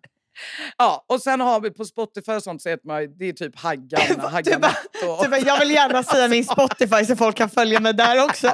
[0.77, 3.61] Ja, och sen har vi på Spotify och sånt så heter man, det är typ
[3.61, 4.71] Haggan, Haggan 1
[5.09, 8.25] och, Du bara, jag vill gärna säga min Spotify så folk kan följa mig där
[8.25, 8.53] också.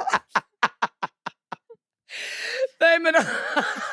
[2.79, 3.13] nej, men,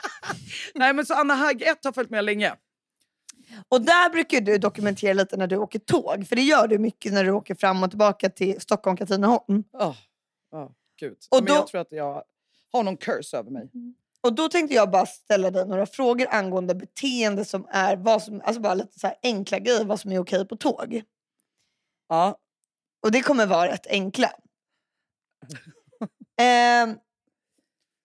[0.74, 2.54] nej men så Anna Hagg 1 har följt med länge.
[3.68, 6.28] Och där brukar du dokumentera lite när du åker tåg.
[6.28, 9.64] För det gör du mycket när du åker fram och tillbaka till Stockholm, Katrineholm.
[9.72, 9.94] Oh,
[10.52, 11.16] oh, gud.
[11.30, 12.22] Och Men då- jag tror att jag
[12.72, 13.70] har någon curse över mig.
[14.20, 18.40] Och då tänkte jag bara ställa dig några frågor angående beteende som är, vad som,
[18.44, 21.02] alltså bara lite så här enkla grejer, vad som är okej på tåg.
[22.08, 22.38] Ja.
[23.02, 24.32] Och det kommer vara rätt enkla.
[26.40, 26.94] Ehm,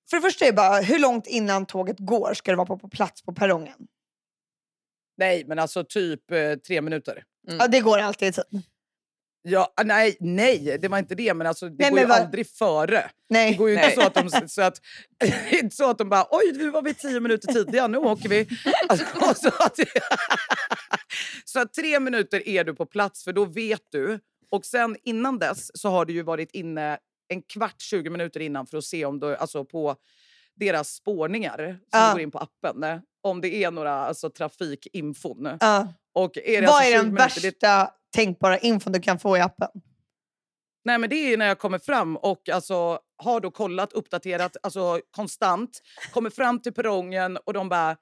[0.10, 2.88] för det första är bara, hur långt innan tåget går ska du vara på, på
[2.90, 3.88] plats på perrongen?
[5.18, 7.24] Nej, men alltså typ eh, tre minuter.
[7.48, 7.58] Mm.
[7.60, 8.36] Ja, det går alltid.
[9.42, 11.34] Ja, ah, nej, nej, det var inte det.
[11.34, 12.92] Men alltså, det Nej, går men ju vad- aldrig före.
[12.96, 13.56] Det Nej.
[13.56, 14.82] går ju inte så att, de, så, att,
[15.52, 18.48] inte så att de bara oj, nu var vi tio minuter tidiga, nu åker vi.
[18.90, 19.80] Alltså, så, att,
[21.46, 24.20] så att tre minuter är du på plats, för då vet du.
[24.50, 28.68] Och sen innan dess så har du ju varit inne en kvart, 20 minuter innan
[28.68, 29.96] för att se om du, alltså på
[30.56, 31.58] deras spårningar
[31.92, 32.12] som Ja.
[32.12, 33.02] går in på appen.
[33.28, 35.58] Om det är några alltså, trafikinfon.
[35.60, 35.88] Ja.
[36.14, 39.20] Och är det Vad alltså är 20 den minuter, det- värsta tänkbara infon du kan
[39.20, 39.70] få i appen?
[40.86, 45.02] Nej, men det är när jag kommer fram och alltså, har då kollat, uppdaterat alltså,
[45.12, 45.82] konstant.
[46.14, 47.98] Kommer fram till perrongen och de bara...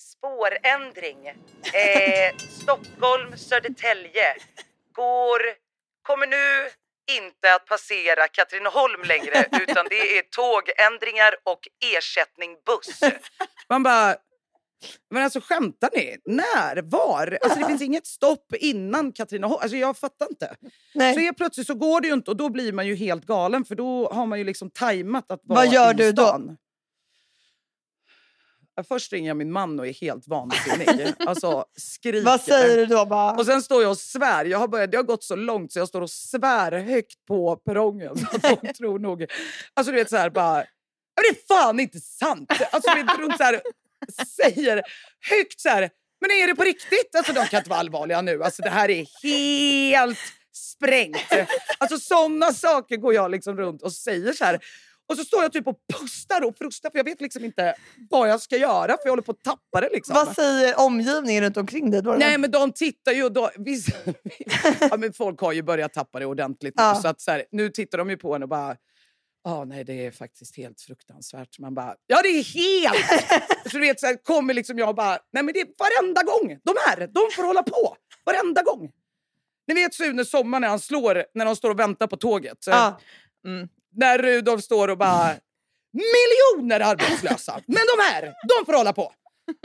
[0.00, 1.26] Spårändring.
[1.26, 4.34] Eh, Stockholm, Södertälje.
[4.92, 5.40] Går...
[6.02, 6.70] Kommer nu
[7.18, 11.60] inte att passera Katrineholm längre utan det är tågändringar och
[11.96, 13.00] ersättning buss.
[13.68, 14.16] Man bara...
[15.10, 16.16] Men alltså skämtar ni?
[16.24, 16.82] När?
[16.82, 17.38] Var?
[17.42, 19.58] Alltså det finns inget stopp innan Katrineholm.
[19.62, 20.54] Alltså jag fattar inte.
[20.94, 21.14] Nej.
[21.14, 23.64] Så helt plötsligt så går det ju inte och då blir man ju helt galen
[23.64, 26.22] för då har man ju liksom tajmat att vara Vad gör i du då?
[26.22, 26.46] stan.
[26.48, 26.54] Ja,
[28.84, 31.14] Först ringer jag min man och är helt vansinnig.
[31.26, 32.24] alltså skriker.
[32.24, 33.06] Vad säger du då?
[33.06, 33.32] Bara?
[33.32, 34.44] Och sen står jag och svär.
[34.44, 37.56] Jag har, börjat, det har gått så långt så jag står och svär högt på
[37.56, 38.18] perrongen.
[38.18, 39.26] Så att de tror nog...
[39.74, 40.58] Alltså du vet så här bara...
[41.14, 42.52] "Ja, Det är fan inte sant!
[42.70, 43.60] Alltså vet, runt så här,
[44.36, 44.82] säger
[45.30, 45.90] högt så här...
[46.20, 47.14] Men är det på riktigt?
[47.16, 48.42] Alltså de kan inte vara allvarliga nu.
[48.44, 50.18] Alltså det här är helt
[50.52, 51.32] sprängt.
[51.78, 54.60] Alltså sådana saker går jag liksom runt och säger så här.
[55.10, 57.74] Och så står jag typ och pustar och frustar för jag vet liksom inte
[58.10, 60.14] vad jag ska göra för jag håller på att tappa det liksom.
[60.14, 62.02] Vad säger omgivningen runt omkring dig?
[62.02, 62.12] Då?
[62.12, 63.92] Nej men de tittar ju då, vissa,
[64.80, 66.82] ja, men folk har ju börjat tappa det ordentligt nu.
[66.82, 66.94] Ja.
[66.94, 68.76] Så att så här, nu tittar de ju på en och bara
[69.44, 71.58] Ja, nej det är faktiskt helt fruktansvärt.
[71.58, 73.32] Man bara, ja det är helt!
[73.70, 76.22] så du vet, så här, kommer liksom jag och bara, nej men det är varenda
[76.22, 76.58] gång.
[76.64, 77.96] De här, de får hålla på.
[78.24, 78.90] Varenda gång.
[79.66, 82.58] Ni vet Sune Sommar när han slår, när de står och väntar på tåget.
[82.66, 83.00] Ja.
[83.46, 83.68] Mm.
[83.96, 85.34] När Rudolf står och bara,
[85.92, 87.60] miljoner arbetslösa.
[87.66, 89.12] Men de här, de får hålla på.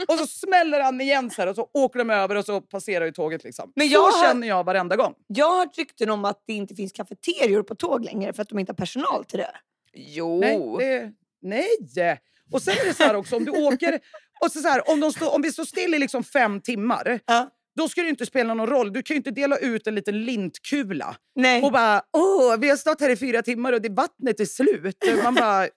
[0.08, 3.04] Och så smäller han igen så här, och så åker de över och så passerar
[3.04, 3.44] ju tåget.
[3.44, 3.72] Liksom.
[3.76, 5.14] Men så jag har- känner jag varenda gång.
[5.26, 8.58] Jag har rykten om att det inte finns kafeterior på tåg längre för att de
[8.58, 9.50] inte har personal till det.
[9.94, 10.40] Jo.
[10.40, 11.12] Nej, det,
[11.42, 12.20] nej!
[12.52, 14.00] Och sen är det så här också, om du åker...
[14.40, 17.20] Och så så här, om, de stå, om vi står still i liksom fem timmar,
[17.26, 17.50] Ja.
[17.76, 18.92] Då ska det inte spela någon roll.
[18.92, 21.62] Du kan ju inte dela ut en liten lintkula Nej.
[21.62, 24.96] och bara åh, vi har stått här i fyra timmar och det vattnet är slut.
[25.22, 25.68] Man bara,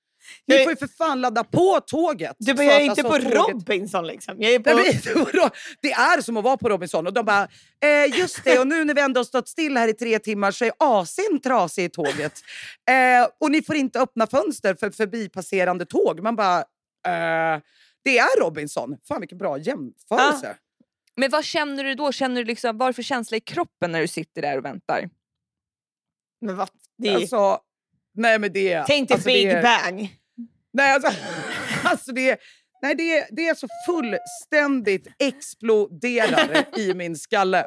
[0.46, 2.36] ni får ju för fan ladda på tåget.
[2.38, 4.34] Du bara, jag är inte alltså, på tåget- Robinson liksom.
[4.38, 4.74] Jag är på...
[4.74, 5.50] Nej, men, vadå?
[5.82, 7.06] det är som att vara på Robinson.
[7.06, 7.48] Och de bara,
[7.84, 10.50] eh, just det, och nu när vi ändå har stått still här i tre timmar
[10.50, 12.32] så är AC'n trasig i tåget.
[12.90, 16.22] Eh, och ni får inte öppna fönster för förbipasserande tåg.
[16.22, 17.60] Man bara, eh,
[18.04, 18.96] det är Robinson.
[19.08, 20.56] Fan vilken bra jämförelse.
[21.16, 22.12] Men vad känner du då?
[22.12, 24.64] Känner du liksom, vad är det för känsla i kroppen när du sitter där och
[24.64, 25.10] väntar?
[26.40, 26.68] Men vad?
[26.98, 27.14] Det är...
[27.14, 27.58] Alltså,
[28.14, 30.18] nej men det Tänk dig alltså, Big det, är- Bang.
[30.72, 31.12] Nej, alltså,
[31.84, 32.40] alltså det,
[32.82, 37.66] nej, det, det är så fullständigt exploderar i min skalle.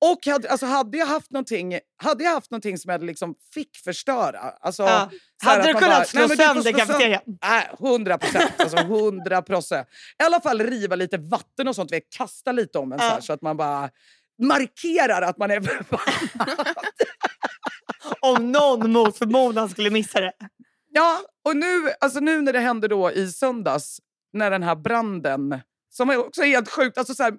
[0.00, 3.76] Och hade, alltså, hade, jag haft någonting, hade jag haft någonting som jag liksom fick
[3.76, 4.38] förstöra.
[4.38, 5.10] Alltså, Ja.
[5.42, 7.22] Hade du kunnat bara, slå "Nej, men du får sönder slå sönder-" kafeterian?
[7.42, 8.52] Nej, hundra procent.
[8.58, 9.88] Alltså, hundra procent.
[10.20, 11.90] I alla fall riva lite vatten och sånt.
[12.16, 13.20] Kasta lite om en så, här, Ja.
[13.20, 13.90] så att man bara
[14.42, 16.66] markerar att man är förbannad.
[18.20, 20.32] Om någon mot förmodan skulle missa det.
[20.92, 21.66] Ja, och nu,
[22.00, 23.98] alltså nu när det hände då i söndags,
[24.32, 25.60] när den här branden,
[25.90, 26.98] som är också helt sjukt.
[26.98, 27.34] Alltså så här,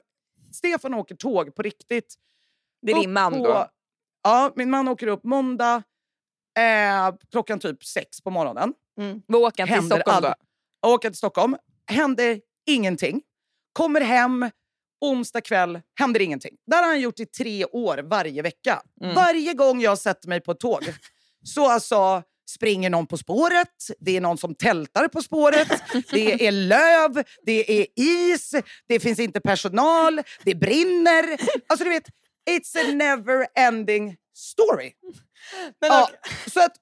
[0.54, 2.15] Stefan åker tåg på riktigt.
[2.82, 3.67] Det är din man på- då?
[4.24, 5.84] Ja, min man åker upp måndag
[6.60, 8.74] eh, klockan typ sex på morgonen.
[9.26, 10.28] Vad åker han till Stockholm då?
[10.28, 10.34] aldrig-
[10.86, 13.22] Åker till Stockholm, händer ingenting.
[13.74, 14.50] Kommer hem
[15.02, 16.56] onsdag kväll, händer ingenting.
[16.67, 18.82] Det har han gjort i tre år varje vecka.
[19.02, 19.15] Mm.
[19.15, 20.84] Varje gång jag sätter mig på ett tåg
[21.46, 23.67] så alltså springer någon på spåret,
[24.00, 25.67] det är någon som tältar på spåret,
[26.12, 28.56] det är löv, det är is,
[28.88, 31.38] det finns inte personal, det brinner.
[31.67, 32.08] Alltså du vet,
[32.49, 34.91] it's a never ending story.
[35.82, 36.10] Men Ja,
[36.54, 36.73] så, att,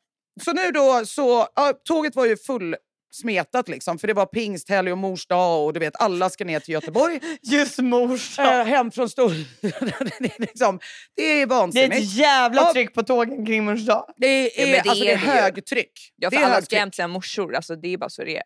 [0.44, 2.76] så nu då, så, ja, tåget var ju full
[3.12, 4.00] smetat liksom.
[4.00, 7.20] För det var pingsthelg och mors dag och du vet alla ska ner till Göteborg.
[7.42, 8.60] Just mors dag.
[8.60, 9.30] Eh, hem från stor...
[9.62, 10.80] det, är liksom,
[11.16, 11.96] det är Det är vansinnigt.
[11.96, 12.74] ett jävla Ja.
[12.74, 14.06] tryck på tågen kring mors dag.
[14.18, 15.92] Det är, Ja, det alltså, det är det högtryck.
[16.16, 17.56] Ja, det för är alla ska hem till sina morsor.
[17.56, 18.44] Alltså, det är bara så det är.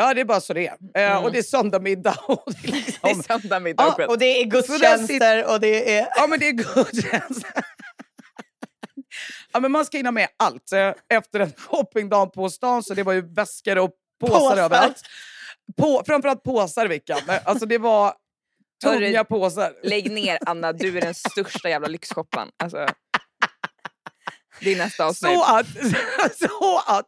[0.00, 0.72] Ja, det är bara så det är.
[0.94, 1.24] Eh, Mm.
[1.24, 2.16] Och det är söndag middag.
[2.28, 5.98] Och det är Det liksom, är söndag middag Ja, och det är gudstjänster och det
[5.98, 6.08] är...
[6.16, 7.46] ja, men det är gudstjänst.
[9.52, 10.72] ja, men man ska hinna med allt.
[10.72, 14.56] Eh, Efter en shoppingdag på stan så det var ju väskor och påsar, Påsar.
[14.56, 15.02] överallt.
[15.78, 17.20] På, framförallt påsar, Vickan.
[17.44, 18.14] Alltså det var
[18.84, 19.72] tunga Hörru, påsar.
[19.82, 22.50] Lägg ner Anna, du är den största jävla lyxshoppan.
[22.56, 22.86] Alltså,
[24.60, 25.32] det är nästa avsnitt.
[25.32, 25.66] Så att,
[26.38, 27.06] så att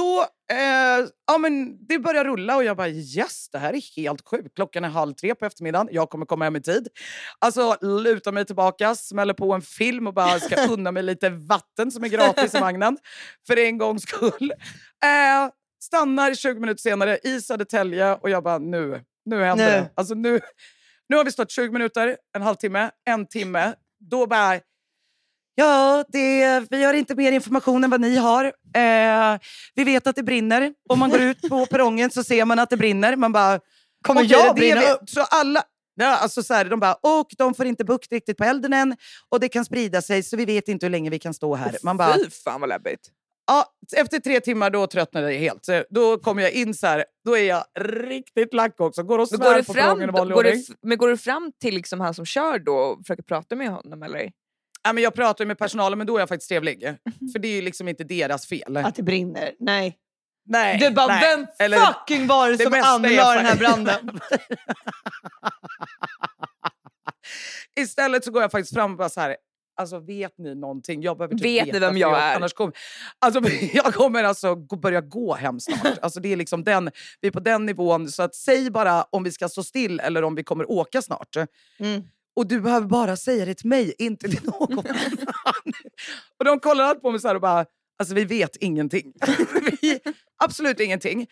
[0.00, 4.28] då, eh, ja men det börjar rulla och jag bara yes, det här är helt
[4.28, 4.54] sjukt.
[4.56, 6.88] Klockan är halv tre på eftermiddagen, jag kommer komma hem i tid.
[7.38, 11.90] Alltså lutar mig tillbaka, smäller på en film och bara ska unna mig lite vatten
[11.90, 12.98] som är gratis i vagnen.
[13.46, 14.52] För en gångs skull.
[15.04, 15.50] Eh,
[15.82, 19.70] stannar 20 minuter senare i Södertälje och jag bara nu, nu händer Nu.
[19.70, 19.90] det.
[19.94, 20.40] Alltså nu,
[21.08, 23.74] nu har vi stått 20 minuter, en halvtimme, en timme.
[24.10, 24.60] Då bara
[25.54, 28.44] Ja, det, vi har inte mer information än vad ni har.
[28.76, 29.38] Eh,
[29.74, 30.72] vi vet att det brinner.
[30.88, 33.16] Om man går ut på perrongen så ser man att det brinner.
[33.16, 33.60] Man bara,
[34.04, 35.08] Kommer okej, jag det brinna upp?
[35.10, 35.62] Så alla,
[35.94, 38.96] ja, alltså så här, de bara, och de får inte bukt riktigt på elden än.
[39.28, 41.76] Och det kan sprida sig så vi vet inte hur länge vi kan stå här.
[41.82, 43.00] Man bara, Fy fan vad läbbigt.
[43.46, 43.64] ja,
[43.96, 45.64] efter tre timmar då tröttnade jag helt.
[45.64, 49.02] Så Då kommer jag in så här, då är jag riktigt lack också.
[49.02, 49.98] Går och svär går, på fram,
[50.34, 53.56] går, f- men går du fram till liksom han som kör då och försöker prata
[53.56, 54.02] med honom?
[54.02, 54.30] Eller?
[54.82, 56.80] Ja, men jag pratar ju med personalen men då är jag faktiskt trevlig.
[57.32, 58.76] För det är ju liksom inte deras fel.
[58.76, 59.52] Att det brinner.
[59.58, 59.96] Nej.
[60.44, 61.36] Nej, Du bara, nej.
[61.36, 64.20] vem Eller- fucking var det det som anlade den här branden?
[67.80, 69.36] Istället så går jag faktiskt fram och bara så här.
[69.76, 71.02] Alltså vet ni någonting?
[71.02, 72.36] Jag behöver typ Vet ni veta, vem för jag är?
[72.36, 72.74] Annars kommer,
[73.18, 73.40] alltså,
[73.72, 75.98] jag kommer alltså börja gå hem snart.
[76.02, 76.90] Alltså, det är liksom den,
[77.20, 78.08] vi är på den nivån.
[78.08, 81.36] Så att säg bara om vi ska stå still eller om vi kommer åka snart.
[81.78, 82.02] Mm.
[82.36, 85.74] Och du behöver bara säga det till mig, inte till någon annan.
[86.38, 87.66] och de kollar allt på mig så här och bara,
[87.98, 89.12] alltså vi vet ingenting.
[89.82, 90.00] vi,
[90.44, 91.26] absolut ingenting.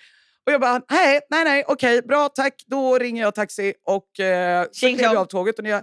[0.47, 2.65] Och jag bara, nej, nej, nej, okej, bra, tack.
[2.67, 5.59] Då ringer jag taxi och eh, så klev jag av tåget.
[5.59, 5.83] Och när jag,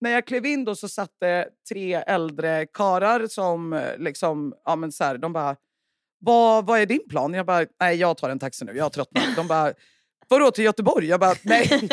[0.00, 4.76] när jag klev in då så satt det tre äldre karar som eh, liksom, ja
[4.76, 5.56] men så här, de bara,
[6.18, 7.34] vad, vad är din plan?
[7.34, 9.36] Jag bara, nej jag tar en taxi nu, jag har tröttnat.
[9.36, 9.72] De bara,
[10.28, 11.06] vadå till Göteborg?
[11.06, 11.88] Jag bara, nej.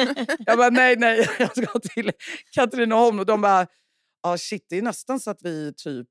[0.45, 2.11] Jag bara, nej, nej, jag ska till
[2.51, 3.19] Katrineholm.
[3.19, 3.67] Och de bara,
[4.23, 6.07] ah, shit det är nästan så att vi typ,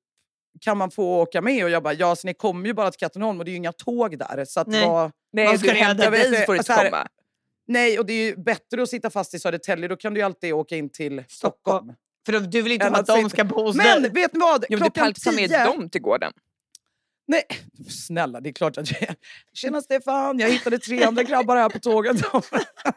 [0.60, 1.64] kan man få åka med?
[1.64, 3.56] Och jag bara, ja så ni kommer ju bara till Katrineholm och det är ju
[3.56, 4.44] inga tåg där.
[4.44, 4.86] Så att Nej.
[4.86, 7.06] vad, Nej, du ska jag vet dig det, får du så inte här- komma.
[7.68, 9.88] nej, och det är ju bättre att sitta fast i Södertälje.
[9.88, 11.84] Då kan du ju alltid åka in till Stockholm.
[11.84, 11.92] Stockholm.
[12.26, 14.10] För du vill inte att att de ska bo hos Men dig.
[14.10, 14.64] vet ni vad?
[14.68, 16.32] Jo, du pallar ta med tio- dem till gården.
[17.30, 17.42] Nej,
[17.88, 19.14] snälla, det är klart att jag...
[19.52, 22.42] Tjena Stefan, jag hittade tre andra grabbar här på tåget som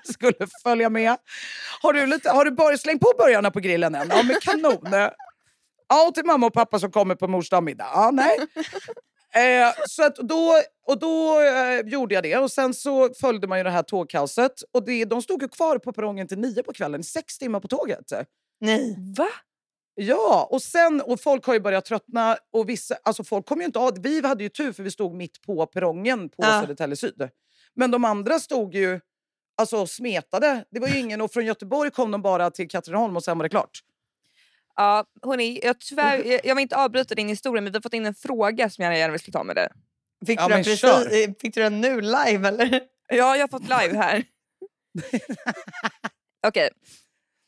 [0.13, 1.17] skulle följa med.
[1.81, 4.07] Har du, lite, har du bara slängt på burgarna på grillen än?
[4.09, 5.11] Ja, men kanon.
[5.89, 7.87] Ja, och till mamma och pappa som kommer på mors middag.
[7.93, 8.37] Ja, nej.
[9.35, 13.57] Eh, så att då, och då eh, gjorde jag det och sen så följde man
[13.57, 14.53] ju det här tågkaoset.
[14.71, 17.67] Och det, de stod ju kvar på perrongen till nio på kvällen, sex timmar på
[17.67, 18.13] tåget.
[18.59, 18.95] Nej.
[19.17, 19.27] Va?
[19.95, 22.37] Ja, och sen och folk har ju börjat tröttna.
[22.51, 24.01] Och vissa, alltså folk kom ju inte av.
[24.01, 26.61] Vi hade ju tur för vi stod mitt på perrongen på Ja.
[26.61, 27.29] Södertälje Syd.
[27.75, 28.99] Men de andra stod ju
[29.57, 30.65] alltså, smetade.
[30.71, 33.43] Det var ju ingen, och från Göteborg kom de bara till Katrineholm och sen var
[33.43, 33.79] det klart.
[34.75, 37.93] Ja, hörni, jag, tyvärr, jag, jag vill inte avbryta din historia men vi har fått
[37.93, 39.67] in en fråga som jag gärna vill ta med dig.
[40.25, 42.81] Fick, Ja, du den precis, eh, fick du den nu live eller?
[43.07, 44.23] Ja, jag har fått live här.
[46.47, 46.69] Okej.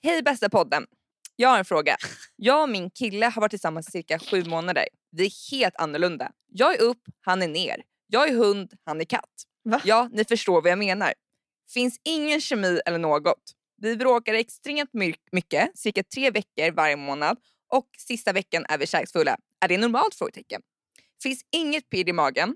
[0.03, 0.85] Hej bästa podden.
[1.35, 1.97] Jag har en fråga.
[2.35, 4.85] Jag och min kille har varit tillsammans i cirka sju månader.
[5.11, 6.31] Vi är helt annorlunda.
[6.51, 7.81] Jag är upp, han är ner.
[8.07, 9.43] Jag är hund, han är katt.
[9.63, 9.81] Va?
[9.85, 11.13] Ja, ni förstår vad jag menar.
[11.73, 13.41] Finns ingen kemi eller något.
[13.81, 17.37] Vi bråkar extremt my- mycket, cirka tre veckor varje månad
[17.69, 19.37] och sista veckan är vi kärleksfulla.
[19.61, 20.15] Är det normalt?
[20.15, 20.61] Frågetecken.
[21.23, 22.55] Finns inget pirr i magen.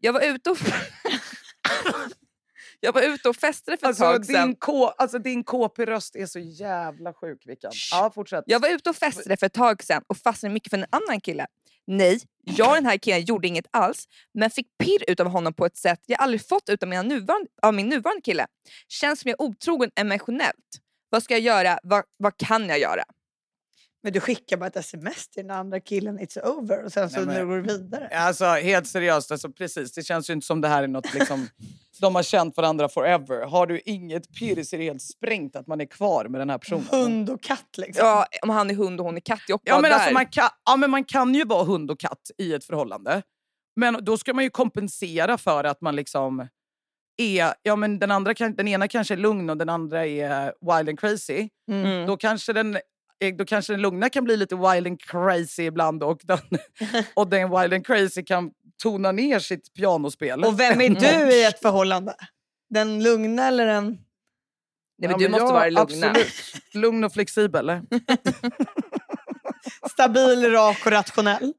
[0.00, 0.58] Jag var ute och...
[2.84, 4.48] Jag var ute och festade för ett Alltså, tag sedan.
[4.48, 7.72] din, K, alltså, din KP-röst är så jävla sjuk, Vickan.
[7.90, 8.44] Ja, fortsätt.
[8.46, 11.20] Jag var ute och festade för ett tag sedan och fastnade mycket för en annan
[11.20, 11.46] kille.
[11.86, 15.66] Nej, jag och den här killen gjorde inget alls men fick pirr utav honom på
[15.66, 18.46] ett sätt jag aldrig fått utav mina nuvarande, av min nuvarande kille.
[18.88, 20.80] Känns som jag är otrogen emotionellt.
[21.10, 21.78] Vad ska jag göra?
[21.82, 23.02] Vad, vad kan jag göra?
[24.04, 27.16] Men du skickar bara ett sms till den andra killen, it's over, och sen så
[27.16, 28.08] Nej, men- nu går du vidare.
[28.08, 29.92] Alltså helt seriöst, alltså, precis.
[29.92, 31.48] Det känns ju inte som det här är något liksom,
[32.00, 33.46] de har känt varandra forever.
[33.46, 36.50] Har du inget pirr så är det helt sprängt att man är kvar med den
[36.50, 36.86] här personen.
[36.90, 38.06] Hund och katt liksom.
[38.06, 39.42] Ja, om han är hund och hon är katt.
[39.46, 42.30] Jag Ja men, alltså, man kan, ja men man kan ju vara hund och katt
[42.38, 43.22] i ett förhållande.
[43.76, 46.48] Men då ska man ju kompensera för att man liksom...
[47.16, 50.88] är, ja men den, andra, den ena kanske är lugn och den andra är wild
[50.88, 51.48] and crazy.
[51.70, 52.06] Mm.
[52.06, 52.78] Då kanske den
[53.38, 56.38] då kanske den lugna kan bli lite wild and crazy ibland och den,
[57.14, 58.50] och den wild and crazy kan
[58.82, 60.44] tona ner sitt pianospel.
[60.44, 60.88] Och vem är
[61.28, 62.14] du i ett förhållande?
[62.70, 63.86] Den lugna eller den...
[63.86, 63.98] Nej,
[64.96, 65.80] Ja, men du måste jag- vara lugna.
[66.10, 66.32] Absolut.
[66.74, 67.70] Lugn och flexibel.
[69.90, 71.52] Stabil, rak och rationell?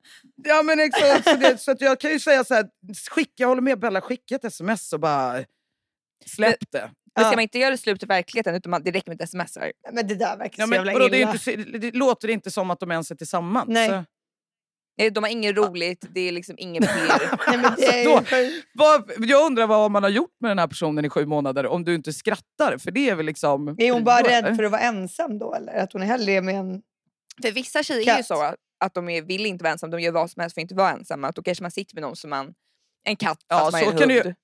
[0.43, 2.65] Ja men exakt, så, det, så att jag kan ju säga så här,
[3.11, 5.43] skicka, jag håller med Bella, skicka ett sms och bara
[6.25, 6.91] släpp det.
[7.15, 7.35] Men ska Ja.
[7.35, 9.57] man inte göra det slut i verkligheten utan man, det räcker med ett sms?
[9.57, 9.71] här.
[9.93, 11.33] Men det där verkar Ja, så men, jävla vadå, det, illa.
[11.33, 13.65] inte, det låter inte som att de ens är tillsammans.
[13.67, 13.89] Nej.
[13.89, 14.03] Så,
[14.97, 17.37] Nej, De har inget roligt, det är liksom ingen PR.
[17.47, 18.67] Nej, men det är ju Då- sjukt.
[18.73, 21.83] vad, jag undrar vad man har gjort med den här personen i sju månader om
[21.83, 22.77] du inte skrattar.
[22.77, 23.75] För det är väl liksom...
[23.77, 25.73] Är hon bara då, rädd för att vara ensam då eller?
[25.73, 26.81] Att hon är hellre med en...
[27.41, 28.25] För vissa tjejer är ju Katt.
[28.25, 30.63] så att- de är, vill inte vara ensamma, de gör vad som helst för att
[30.63, 31.27] inte vara ensamma.
[31.27, 32.53] Att då kanske man sitter med någon som man...
[33.03, 34.35] En katt Ja, fast man är en hund.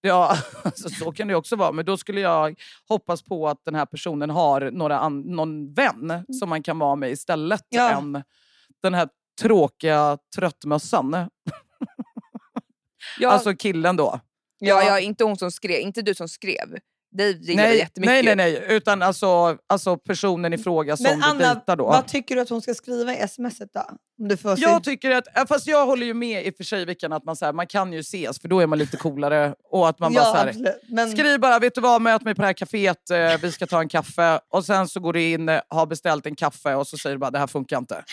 [0.00, 1.72] Ja, alltså, så kan det också vara.
[1.72, 6.24] Men då skulle jag hoppas på att den här personen har några an, någon vän
[6.40, 7.90] som man kan vara med istället Ja.
[7.90, 8.22] än
[8.82, 9.08] den här
[9.40, 11.28] tråkiga tröttmössan.
[13.18, 14.20] Ja, Alltså killen då.
[14.58, 16.78] ja, ja, inte hon som skrev, inte du som skrev.
[17.10, 18.24] Dig gillar Nej, jättemycket.
[18.24, 18.76] nej, nej, nej.
[18.76, 21.84] Utan alltså, alltså personen i fråga som Men du Anna, dejtar då.
[21.84, 23.80] vad tycker du att hon ska skriva i smset då?
[24.20, 24.62] Om du får se.
[24.62, 27.24] Jag tycker att, ja, fast jag håller ju med i och för sig Vickan att
[27.24, 29.54] man, så här, man kan ju ses för då är man lite coolare.
[29.70, 30.80] Och att man bara ja, så här, absolut.
[30.88, 33.66] Men, Skriv bara, vet du vad, möt mig på det här kaféet, eh, vi ska
[33.66, 34.40] ta en kaffe.
[34.48, 37.20] Och sen så går du in, eh, har beställt en kaffe och så säger du
[37.20, 38.04] bara, det här funkar inte.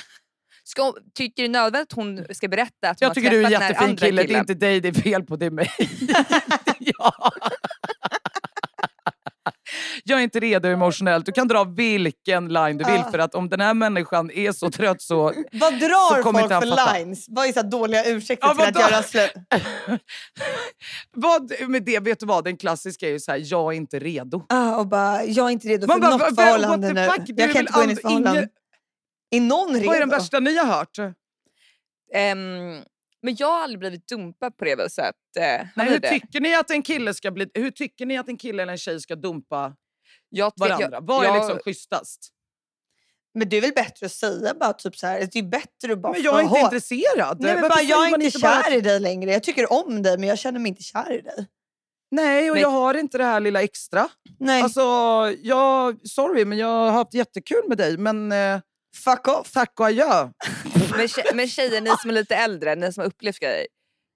[0.67, 3.45] Ska, tycker du nödvändigt att hon ska berätta att hon Jag har tycker du är
[3.45, 4.39] en jättefin kille, det är killen?
[4.41, 5.69] inte dig det är fel på, det är mig.
[6.79, 7.31] ja.
[10.03, 11.25] Jag är inte redo emotionellt.
[11.25, 13.11] Du kan dra vilken line du vill Ja.
[13.11, 15.23] för att om den här människan är så trött så...
[15.51, 16.93] vad drar så kommer folk för fatta.
[16.97, 17.25] lines?
[17.29, 19.31] Vad är så dåliga ursäkter Ja, till att göra slut?
[21.11, 23.99] vad, med det, vet du vad, den klassiska är ju så här, jag är inte
[23.99, 24.43] redo.
[24.49, 27.01] Ah, och bara, jag är inte redo Man för bara, något "Vad- what förhållande nu.
[27.37, 28.47] Jag kan inte gå in i ett and- ingen- förhållande.
[29.31, 29.87] Är någon redo?
[29.87, 30.97] Vad är den värsta ni har hört?
[32.13, 32.81] Ehm,
[33.25, 35.15] men jag har aldrig blivit dumpad på det viset.
[35.35, 38.63] Nej, hur tycker ni att en kille ska bli, hur tycker ni att en kille
[38.63, 39.73] eller en tjej ska dumpa
[40.29, 40.87] jag, varandra?
[40.91, 42.31] Jag, Vad är jag, liksom schysstast?
[43.33, 45.29] Men det är väl bättre att säga bara typ så här.
[45.31, 47.37] Det är bättre att bara Men jag är inte få- intresserad.
[47.41, 49.31] Nej, men Varför bara, jag är inte bara- kär i dig längre.
[49.31, 51.47] Jag tycker om dig men jag känner mig inte kär i dig.
[52.11, 54.07] Nej, och Men- jag har inte det här lilla extra.
[54.39, 54.81] Nej, Alltså,
[55.41, 57.97] jag, sorry, men jag har haft jättekul med dig.
[57.97, 58.59] Men eh,
[59.03, 59.51] fuck off.
[59.51, 60.29] tack och adjö.
[60.97, 63.67] men, tje, men tjejer, ni som är lite äldre, ni som har upplevt grejer.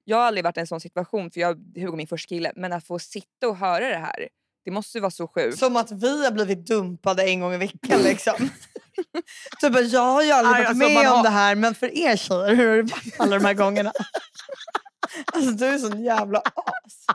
[0.03, 2.51] Jag har aldrig varit i en sån situation, för jag Hugo min första kille.
[2.55, 4.27] Men att få sitta och höra det här,
[4.65, 5.59] det måste ju vara så sjukt.
[5.59, 8.33] Som att vi har blivit dumpade en gång i veckan liksom.
[9.61, 11.75] typ, jag har ju aldrig Nej, varit alltså, med man om har- det här men
[11.75, 13.91] för er tjejer, hur har det varit alla de här gångerna?
[15.33, 17.05] alltså du är sån jävla as.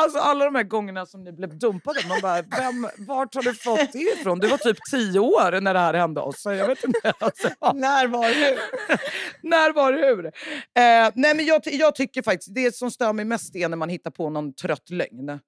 [0.00, 3.54] Alltså alla de här gångerna som ni blev dumpade, man bara, vem, vart har du
[3.54, 4.38] fått det ifrån?
[4.38, 6.44] Du var typ tio år när det här hände oss.
[6.44, 7.12] Jag vet inte.
[7.20, 8.58] Alltså, När, var, hur?
[9.48, 10.26] när, var, hur?
[10.26, 10.32] Eh,
[11.14, 14.10] nej, men jag, jag tycker faktiskt, det som stör mig mest är när man hittar
[14.10, 15.38] på någon trött lögn.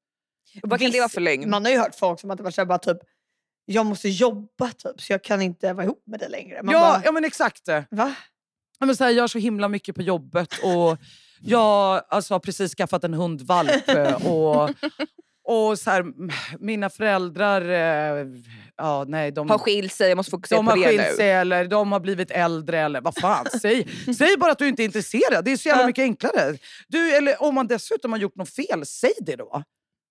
[0.62, 1.50] Vad kan det vara för lögn?
[1.50, 2.98] Man har ju hört folk som att det var så här bara typ,
[3.64, 6.62] jag måste jobba typ så jag kan inte vara ihop med dig längre.
[6.62, 7.68] Man Ja, bara, ja, men exakt.
[7.68, 8.14] va?
[8.78, 10.98] Ja, men så här, jag har så himla mycket på jobbet och
[11.42, 13.88] jag alltså, har precis skaffat en hundvalp.
[13.88, 14.70] eh, Och,
[15.44, 16.05] och så här,
[16.59, 18.26] mina föräldrar, eh,
[18.76, 21.64] ja, nej, de, Har skilt sig, jag måste fokusera de på det skilt sig eller
[21.64, 22.81] de har blivit äldre.
[22.81, 25.44] Eller vad fan, säg, säg bara att du inte är intresserad.
[25.44, 26.59] Det är så jävla mycket enklare.
[26.88, 29.62] Du, eller om man dessutom har gjort något fel, säg det då.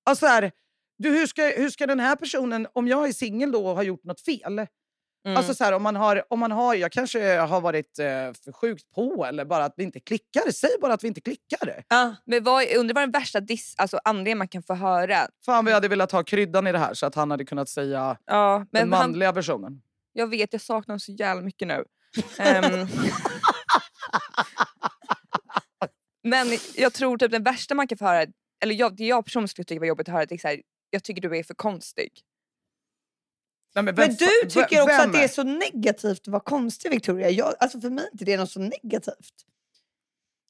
[0.06, 0.51] Alltså, så här,
[0.97, 3.84] du, hur, ska, hur ska den här personen, om jag är singel då och har
[3.84, 4.66] gjort något fel,
[5.26, 5.38] Mm.
[5.38, 8.05] Alltså så här, om man har, om man har, jag kanske har varit eh,
[8.43, 10.51] för sjukt på eller bara att vi inte klickar.
[10.51, 11.84] Säg bara att vi inte klickar.
[11.88, 12.15] Ja.
[12.26, 15.28] Men vad, undrar vad den värsta diss, alltså anledningen man kan få höra.
[15.45, 17.70] Fan vad jag hade velat ha kryddan i det här så att han hade kunnat
[17.70, 19.82] säga Ja, den men han, manliga versionen.
[20.13, 21.84] jag vet, jag saknar honom så jävla mycket nu.
[22.38, 22.88] Ehm,
[26.24, 28.26] men jag tror typ den värsta man kan få höra,
[28.63, 30.61] eller jag, det jag personligen skulle tycka var jobbigt att höra, det är så här,
[30.89, 32.11] jag tycker du är för konstig.
[33.76, 37.30] Nej, men Men du tycker också att det är så negativt att vara konstig Victoria.
[37.30, 39.15] Jag, alltså för mig är inte det något så negativt.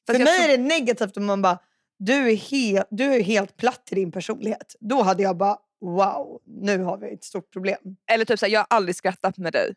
[0.06, 1.58] Fast för mig tror- är det negativt om man bara,
[1.98, 4.76] du är, helt, du är helt platt i din personlighet.
[4.80, 7.96] Då hade jag bara, wow, nu har vi ett stort problem.
[8.10, 9.74] Eller typ såhär, jag har aldrig skrattat med dig.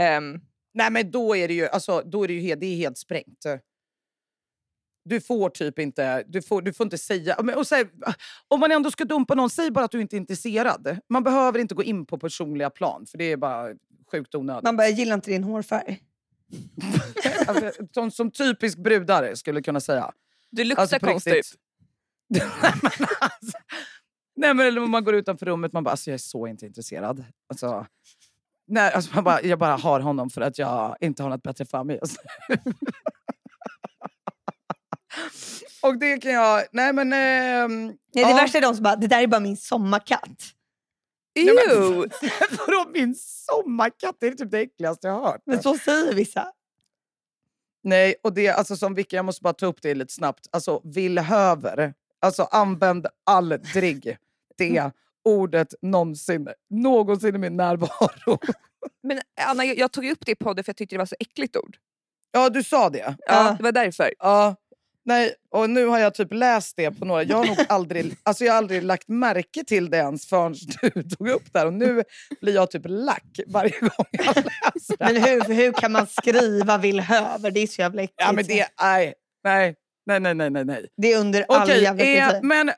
[0.00, 0.40] Ehm,
[0.74, 2.98] Nej men då är det ju, alltså, då är det ju helt, det är helt
[2.98, 3.44] sprängt.
[5.04, 7.36] Du får typ inte, du får, du får inte säga...
[7.56, 7.88] Och så här,
[8.48, 10.98] om man ändå ska dumpa någon, säg bara att du inte är intresserad.
[11.08, 13.68] Man behöver inte gå in på personliga plan för det är bara
[14.10, 14.62] sjukt onödigt.
[14.64, 16.00] Man bara, jag gillar inte din hårfärg.
[17.46, 20.12] Alltså, som, som typisk brudare skulle jag kunna säga.
[20.50, 21.34] du luktar Alltså, konstigt.
[21.34, 21.58] riktigt.
[22.28, 22.42] Nej,
[22.82, 23.58] men alltså,
[24.36, 26.66] nej men eller om man går utanför rummet man bara, alltså jag är så inte
[26.66, 27.24] intresserad.
[27.48, 27.86] Alltså,
[28.66, 31.64] nej, alltså man bara, jag bara har honom för att jag inte har något bättre
[31.64, 32.00] för mig
[32.48, 32.56] nu.
[35.82, 37.12] Och det kan jag, nej men...
[37.12, 38.36] ehm, Nej, det ja.
[38.36, 40.42] värsta är de som bara, det där är bara min sommarkatt.
[41.36, 42.10] Nej, men- Ew.
[42.58, 44.16] Vadå min sommarkatt?
[44.20, 45.42] Det är typ det äckligaste jag har hört.
[45.46, 46.52] Men så säger vissa.
[47.82, 50.46] Nej, och det alltså som vilka, jag måste bara ta upp det lite snabbt.
[50.52, 51.94] Alltså villhöver.
[52.20, 54.18] Alltså använd aldrig
[54.56, 54.90] det
[55.24, 58.38] ordet någonsin, någonsin i min närvaro.
[59.02, 61.16] Men Anna, jag, jag tog upp det i podden för jag tyckte det var så
[61.20, 61.76] äckligt ord.
[62.30, 63.16] Ja, du sa det.
[63.26, 64.14] Ja, det var därför.
[64.18, 64.56] Ja.
[65.06, 67.22] Nej, och nu har jag typ läst det på några.
[67.22, 71.02] Jag har nog aldrig, alltså jag har aldrig lagt märke till det ens förrän du
[71.16, 71.66] tog upp det här.
[71.66, 72.02] Och nu
[72.40, 75.12] blir jag typ lack varje gång jag läser det.
[75.12, 77.50] Men hur, hur kan man skriva villhöver?
[77.50, 78.20] Det är så jävla äckligt.
[78.20, 79.14] Ja, men det, nej,
[80.06, 82.42] nej, nej, nej, nej, det är under all jävla eh, kritik.
[82.42, 82.70] men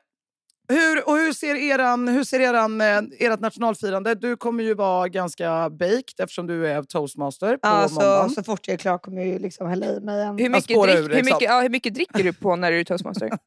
[0.69, 4.15] hur, och hur ser, eran, hur ser eran, eh, ert nationalfirande?
[4.15, 8.29] Du kommer ju vara ganska baked eftersom du är toastmaster på Ja, så, måndagen.
[8.29, 10.37] så fort jag är klar kommer jag ju liksom hälla i mig en...
[10.37, 12.83] Hur mycket, drick, ur, hur, mycket, ja, hur mycket dricker du på när du är
[12.83, 13.29] toastmaster?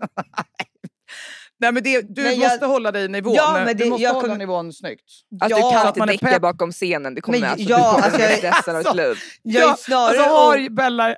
[1.61, 3.33] Nej, men det, du Men jag- måste hålla dig i nivå.
[3.37, 5.05] Ja, men men du det- måste jag hålla kommer- nivån snyggt.
[5.41, 6.43] Alltså, Ja, du kan att inte däcka pepp.
[6.43, 7.15] bakom scenen.
[7.15, 9.17] Det kommer, Men alltså, ja, du kommer alltså, av ditt alltså, liv.
[9.43, 10.07] Jag är snarare...
[10.09, 11.17] alltså, har Bella,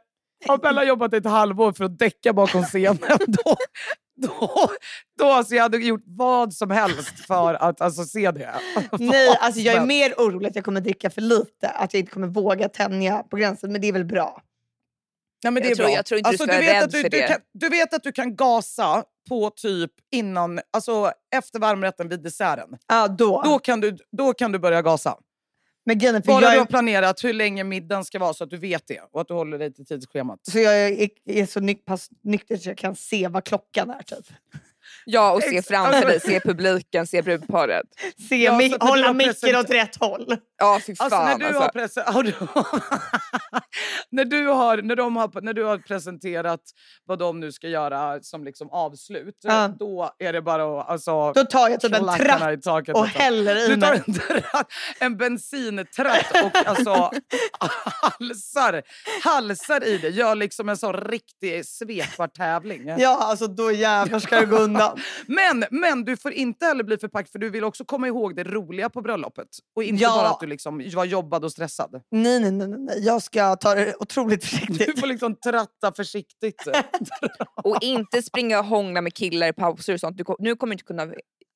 [0.49, 3.57] har Bella jobbat ett halvår för att däcka bakom scenen, då,
[4.41, 4.71] då,
[5.19, 8.55] då alltså, jag hade gjort vad som helst för att alltså, se det.
[8.99, 11.69] Nej, alltså jag är mer orolig att jag kommer dricka för lite.
[11.69, 13.73] Att jag inte kommer våga tänja på gränsen.
[13.73, 14.43] Men det är väl bra.
[15.45, 15.95] Nej, men det Jag är tror- bra.
[15.95, 17.27] jag tror inte du ska du vara vet rädd att du, för du, det.
[17.27, 22.69] kan, du vet att du kan gasa på typ innan, alltså efter varmrätten vid desserten.
[22.89, 23.43] Ja, då.
[23.45, 25.17] Då kan du, då kan du börja gasa.
[25.85, 28.51] Men grejen Bara jag du är, har planerat hur länge middagen ska vara så att
[28.51, 30.41] du vet det och att du håller dig till tidsschemat.
[30.43, 34.03] så jag är, är så ny, pass nykter så jag kan se vad klockan är.
[34.03, 34.27] Typ.
[35.05, 37.87] Ja, och se framför dig, se publiken, se brudparet.
[38.29, 40.37] Se Ja, mi- hålla micken åt rätt håll.
[40.59, 41.05] Ja, fy fan.
[41.13, 41.61] Alltså när du, alltså.
[41.63, 42.33] har prese- har du
[44.11, 46.61] när, du har, när, de har, när du har presenterat
[47.07, 49.69] vad de nu ska göra som liksom avslut, Ja.
[49.79, 52.95] då är det bara att alltså, Då tar jag typ en tratt i taket.
[52.97, 53.19] och alltså.
[53.19, 54.03] häller i Du tar mig.
[54.07, 54.67] en, tratt,
[55.01, 56.91] en bensintratt och alltså
[58.19, 58.83] halsar,
[59.25, 60.09] halsar i det.
[60.09, 62.95] Gör liksom en sån riktig svepartävling.
[62.99, 64.92] Ja, alltså då jävlar ska det gå undan.
[65.27, 68.45] Men, men du får inte heller bli förpackad för du vill också komma ihåg det
[68.45, 69.49] roliga på bröllopet.
[69.77, 70.15] Och inte Ja.
[70.17, 72.03] bara att du liksom var jobbad och stressad.
[72.11, 73.05] Nej, nej, nej, nej.
[73.05, 75.01] Jag ska ta det otroligt Du försiktigt.
[75.01, 76.63] får liksom tratta försiktigt.
[77.65, 80.17] Och inte springa och hångla med killar i pauser och sånt.
[80.19, 81.07] Du, nu kommer du inte kunna,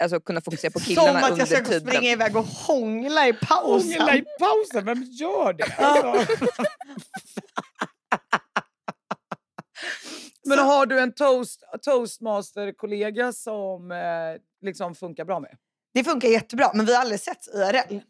[0.03, 1.81] alltså, kunna fokusera på killarna Som att under jag ska tiden.
[1.81, 4.01] springa iväg och hångla i pausen.
[4.01, 5.75] Hångla i pausen, vem gör det?
[5.79, 6.25] Ja.
[10.47, 13.99] Men har du en toast, toastmaster-kollega som eh,
[14.63, 15.57] liksom funkar bra med?
[15.95, 17.95] Det funkar jättebra, men vi har aldrig sett IRL.
[17.95, 18.03] Ni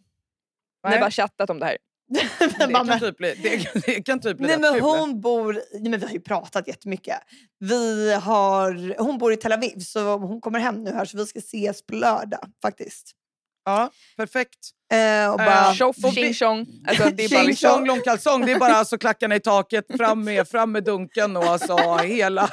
[0.82, 1.76] har bara chattat om det här.
[2.58, 4.82] Det kan typ bli, det, det kan typ bli Nej, men kul.
[4.82, 5.52] hon bor...
[5.52, 7.18] Nej, men vi har ju pratat jättemycket.
[7.58, 11.26] Vi har, hon bor i Tel Aviv, så hon kommer hem nu här så vi
[11.26, 13.12] ska ses på lördag faktiskt.
[13.66, 14.58] Ja, perfekt.
[14.92, 16.66] Eh, och Eh, Tjoff, tjing tjong.
[16.88, 19.84] Alltså, det är bara Tjing liksom, tjong långkalsong, det är bara alltså klackarna i taket,
[19.96, 22.50] fram med, fram med dunken och alltså hela,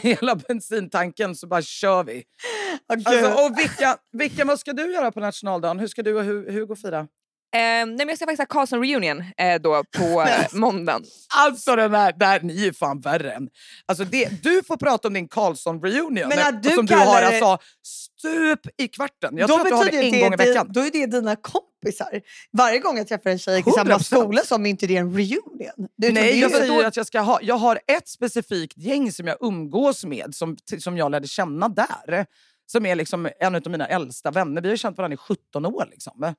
[0.00, 2.12] hela bensintanken så bara kör vi.
[2.12, 3.06] Gud.
[3.06, 5.78] Alltså, och vilka, vilka, vad ska du göra på nationaldagen?
[5.78, 7.06] Hur ska du och Hu- Hugo fira?
[7.54, 11.04] Eh, nej, men jag ska faktiskt ha Karlsson reunion eh, då på eh, måndagen.
[11.38, 13.48] Alltså den här, där, ni är fan värre än...
[13.86, 17.26] Alltså det, du får prata om din Karlsson-reunion Men att du som du har det-
[17.26, 19.36] alltså stup i kvarten.
[19.36, 20.66] Jag då tror att du har det en det gång i veckan.
[20.70, 22.20] Då är det dina kompisar.
[22.52, 24.02] Varje gång jag träffar en tjej i samma 100%.
[24.02, 25.60] skola är inte det en reunion.
[26.02, 27.38] Är Nej, är jag säger att jag ska ha...
[27.42, 32.26] Jag har ett specifikt gäng som jag umgås med, som, som jag lärde känna där.
[32.66, 34.62] Som är liksom en av mina äldsta vänner.
[34.62, 35.88] Vi har känt varandra i 17 år.
[35.90, 36.34] Liksom.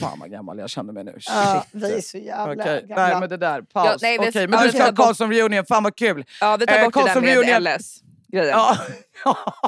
[0.00, 1.18] Fan vad gammal jag känner mig nu.
[1.20, 1.82] Ja, Shit.
[1.82, 3.08] vi är så jävla Okej, gamla.
[3.08, 3.86] nej men det där, paus.
[3.86, 6.24] Ja, nej, vi- Okej, men du ska ha tar bort- Karlsson reunion, fan vad kul!
[6.40, 7.62] Ja, vi tar Eh, bort det där med reunion.
[7.62, 8.48] LS-grejen.
[8.48, 8.76] Ja.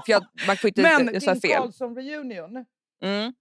[0.06, 1.56] För jag, man får inte, men jag sa din fel.
[1.62, 2.64] Karlsson reunion,
[3.04, 3.32] Mm.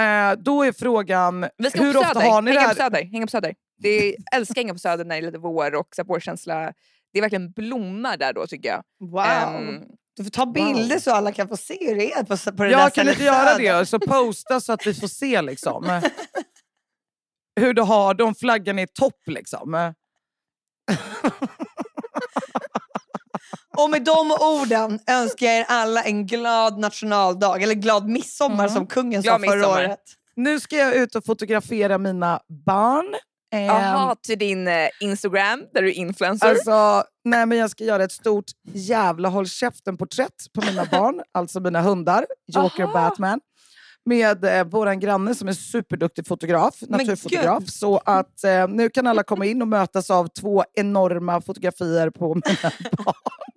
[0.00, 2.90] eh, då är frågan, Vi ska hur på ofta har ni det hänga på här?
[2.90, 3.04] Söder.
[3.04, 3.54] Hänga på Söder.
[3.78, 6.72] Det är, jag älskar hänga på Söder när det är lite vår och vårkänsla.
[7.12, 8.82] Det är verkligen blommar där då tycker jag.
[9.00, 9.20] Wow.
[9.20, 9.82] Ehm,
[10.18, 12.68] du får ta bilder så alla kan få se hur det är på, på det
[12.68, 16.00] där Jag kan stället inte göra det, så posta så att vi får se liksom.
[17.60, 19.92] hur du har de flaggan i topp liksom.
[23.76, 28.74] Och med de orden önskar jag er alla en glad nationaldag, eller glad midsommar Mm.
[28.74, 29.84] som kungen Glad sa förra midsommar.
[29.84, 30.00] året.
[30.36, 33.14] Nu ska jag ut och fotografera mina barn
[33.50, 36.48] Jaha, till din eh, Instagram där du är influencer.
[36.48, 41.60] Alltså, nej men jag ska göra ett stort jävla håll käften-porträtt på mina barn, alltså
[41.60, 42.92] mina hundar, Joker och.
[42.92, 43.40] Batman.
[44.04, 47.68] Med eh, vår granne som är superduktig fotograf, naturfotograf.
[47.68, 52.34] Så att eh, nu kan alla komma in och mötas av två enorma fotografier på
[52.34, 52.72] mina
[53.04, 53.47] barn.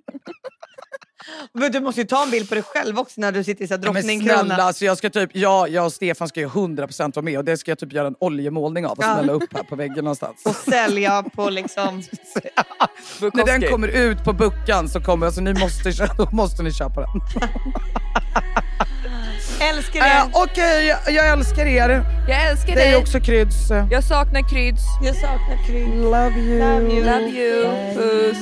[1.54, 3.68] Men du måste ju ta en bild på dig själv också när du sitter i
[3.68, 4.40] så här Men drottningkrona.
[4.44, 7.46] snälla, alltså jag, ska typ, jag, jag och Stefan ska ju 100% vara med och
[7.46, 9.14] det ska jag typ göra en oljemålning av och Ja.
[9.16, 10.42] smälla upp här på väggen någonstans.
[10.46, 11.98] och sälja på liksom...
[13.34, 17.02] När den kommer ut på buckan så kommer alltså, ni måste, då måste ni köpa
[17.02, 17.10] den.
[19.62, 20.08] Älskar det!
[20.16, 22.04] Äh, Okej, jag, jag älskar er.
[22.30, 22.96] Jag älskar Det är dig.
[22.96, 23.56] också Kryds.
[23.92, 24.82] Jag saknar Kryds.
[25.04, 25.90] Jag saknar krydd.
[25.90, 26.60] Love you.
[26.60, 27.04] Love you.
[27.06, 27.66] Love you.
[27.96, 28.38] Puss.